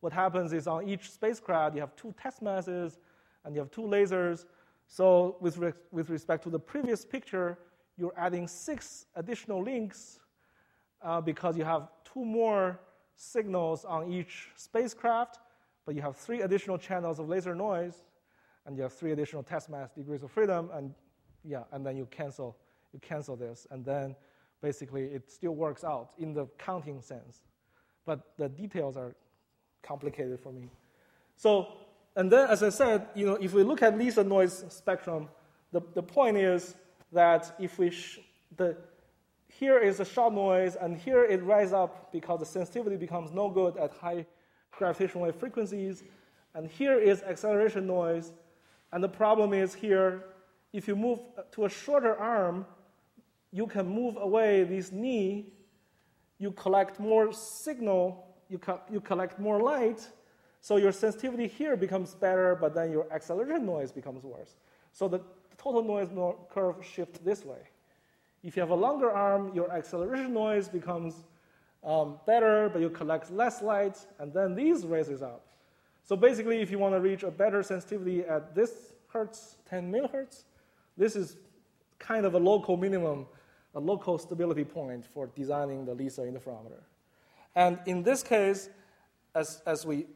[0.00, 2.98] What happens is on each spacecraft, you have two test masses
[3.44, 4.44] and you have two lasers.
[4.86, 7.58] So, with, re- with respect to the previous picture,
[7.96, 10.18] you're adding six additional links
[11.02, 12.80] uh, because you have two more
[13.14, 15.38] signals on each spacecraft,
[15.86, 18.02] but you have three additional channels of laser noise,
[18.66, 20.94] and you have three additional test mass degrees of freedom, and
[21.44, 22.56] yeah, and then you cancel
[22.92, 24.16] you cancel this, and then
[24.60, 27.42] basically it still works out in the counting sense.
[28.04, 29.14] But the details are
[29.82, 30.68] complicated for me.
[31.36, 31.68] So,
[32.16, 35.28] and then as I said, you know, if we look at LISA noise spectrum,
[35.72, 36.74] the, the point is
[37.12, 37.92] that if we,
[38.56, 38.76] the,
[39.48, 43.48] here is a shot noise, and here it rises up because the sensitivity becomes no
[43.48, 44.26] good at high
[44.72, 46.02] gravitational wave frequencies,
[46.54, 48.32] and here is acceleration noise,
[48.92, 50.24] and the problem is here,
[50.72, 51.20] if you move
[51.52, 52.66] to a shorter arm,
[53.52, 55.46] you can move away this knee,
[56.38, 60.08] you collect more signal, you, co- you collect more light,
[60.60, 64.56] so your sensitivity here becomes better, but then your acceleration noise becomes worse.
[64.92, 65.20] So the
[65.56, 66.08] total noise
[66.50, 67.58] curve shifts this way.
[68.42, 71.14] If you have a longer arm, your acceleration noise becomes
[71.84, 75.46] um, better, but you collect less light, and then these raises up.
[76.02, 80.44] So basically, if you want to reach a better sensitivity at this hertz, 10 millihertz,
[80.96, 81.36] this is
[81.98, 83.26] kind of a local minimum
[83.74, 86.82] a local stability point for designing the LISA interferometer.
[87.54, 88.68] And in this case,
[89.34, 90.06] as, as we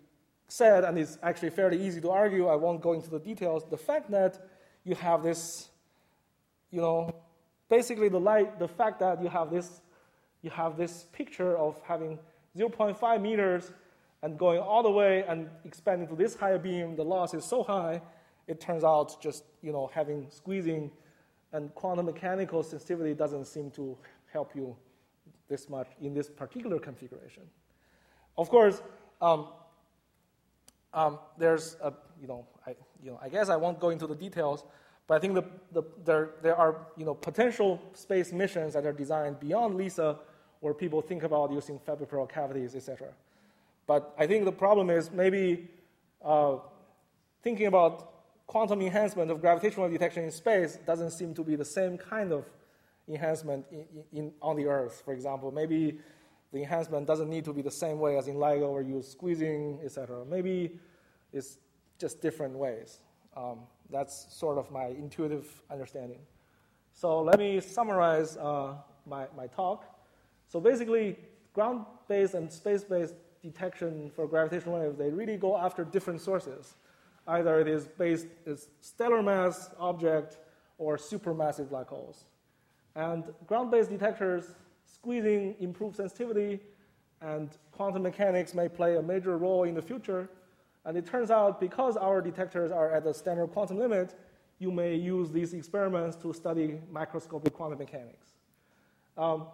[0.48, 3.76] said, and it's actually fairly easy to argue, I won't go into the details, the
[3.76, 4.46] fact that
[4.84, 5.70] you have this,
[6.70, 7.14] you know,
[7.68, 9.80] basically the light, the fact that you have this,
[10.42, 12.18] you have this picture of having
[12.56, 13.72] 0.5 meters
[14.22, 17.62] and going all the way and expanding to this higher beam, the loss is so
[17.62, 18.00] high,
[18.46, 20.90] it turns out just, you know, having squeezing
[21.52, 23.96] and quantum mechanical sensitivity doesn't seem to
[24.32, 24.76] help you
[25.48, 27.44] this much in this particular configuration.
[28.36, 28.82] Of course,
[29.20, 29.48] um,
[30.94, 34.14] um, there's a, you know, I, you know, I guess I won't go into the
[34.14, 34.64] details,
[35.06, 38.92] but I think the, the, there, there are you know, potential space missions that are
[38.92, 40.18] designed beyond LISA
[40.60, 43.08] where people think about using Fabry-Perot cavities, etc.
[43.86, 45.68] But I think the problem is maybe
[46.24, 46.56] uh,
[47.42, 48.12] thinking about
[48.46, 52.46] quantum enhancement of gravitational detection in space doesn't seem to be the same kind of
[53.08, 55.50] enhancement in, in, on the Earth, for example.
[55.50, 55.98] Maybe
[56.54, 59.80] the enhancement doesn't need to be the same way as in LIGO where you're squeezing,
[59.84, 60.24] etc.
[60.24, 60.78] Maybe
[61.32, 61.58] it's
[61.98, 63.00] just different ways.
[63.36, 63.58] Um,
[63.90, 66.20] that's sort of my intuitive understanding.
[66.92, 68.74] So let me summarize uh,
[69.04, 69.84] my, my talk.
[70.46, 71.18] So basically,
[71.54, 76.76] ground-based and space-based detection for gravitational waves, they really go after different sources.
[77.26, 80.38] Either it is based is stellar mass object
[80.78, 82.26] or supermassive black holes.
[82.94, 84.54] And ground-based detectors
[85.04, 86.58] squeezing improved sensitivity
[87.20, 90.30] and quantum mechanics may play a major role in the future.
[90.86, 94.18] And it turns out because our detectors are at the standard quantum limit,
[94.58, 98.28] you may use these experiments to study macroscopic quantum mechanics,
[99.18, 99.46] um,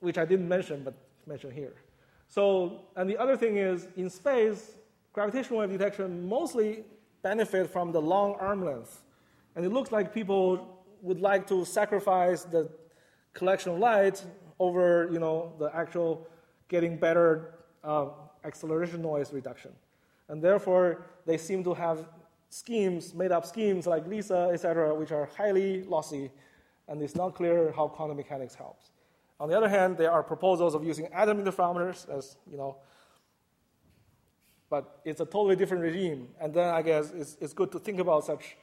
[0.00, 0.94] which I didn't mention, but
[1.26, 1.76] mention here.
[2.28, 4.72] So, and the other thing is, in space,
[5.14, 6.84] gravitational wave detection mostly
[7.22, 9.02] benefit from the long arm length.
[9.56, 12.68] And it looks like people would like to sacrifice the
[13.32, 14.24] collection of light
[14.60, 16.28] over you know, the actual
[16.68, 18.06] getting better uh,
[18.44, 19.72] acceleration noise reduction.
[20.28, 22.06] And therefore, they seem to have
[22.50, 26.30] schemes, made up schemes like LISA, etc., which are highly lossy,
[26.86, 28.90] and it's not clear how quantum mechanics helps.
[29.40, 32.76] On the other hand, there are proposals of using atom interferometers as you know,
[34.68, 36.28] but it's a totally different regime.
[36.40, 38.56] And then I guess it's, it's good to think about such,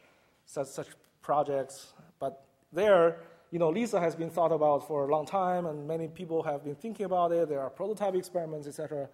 [0.46, 0.88] such, such
[1.22, 1.94] projects.
[2.20, 3.18] But there,
[3.52, 6.64] you know, LISA has been thought about for a long time, and many people have
[6.64, 7.50] been thinking about it.
[7.50, 9.10] There are prototype experiments, etc.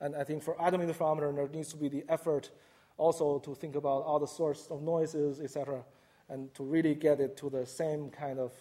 [0.00, 2.50] And I think for atom interferometer, there needs to be the effort
[2.98, 5.84] also to think about all the source of noises, etc.,
[6.28, 8.52] and to really get it to the same kind of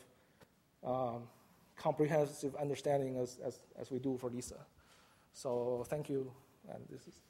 [0.83, 1.23] um,
[1.75, 4.59] comprehensive understanding as, as, as we do for LISA.
[5.33, 6.31] So thank you
[6.73, 7.21] and this is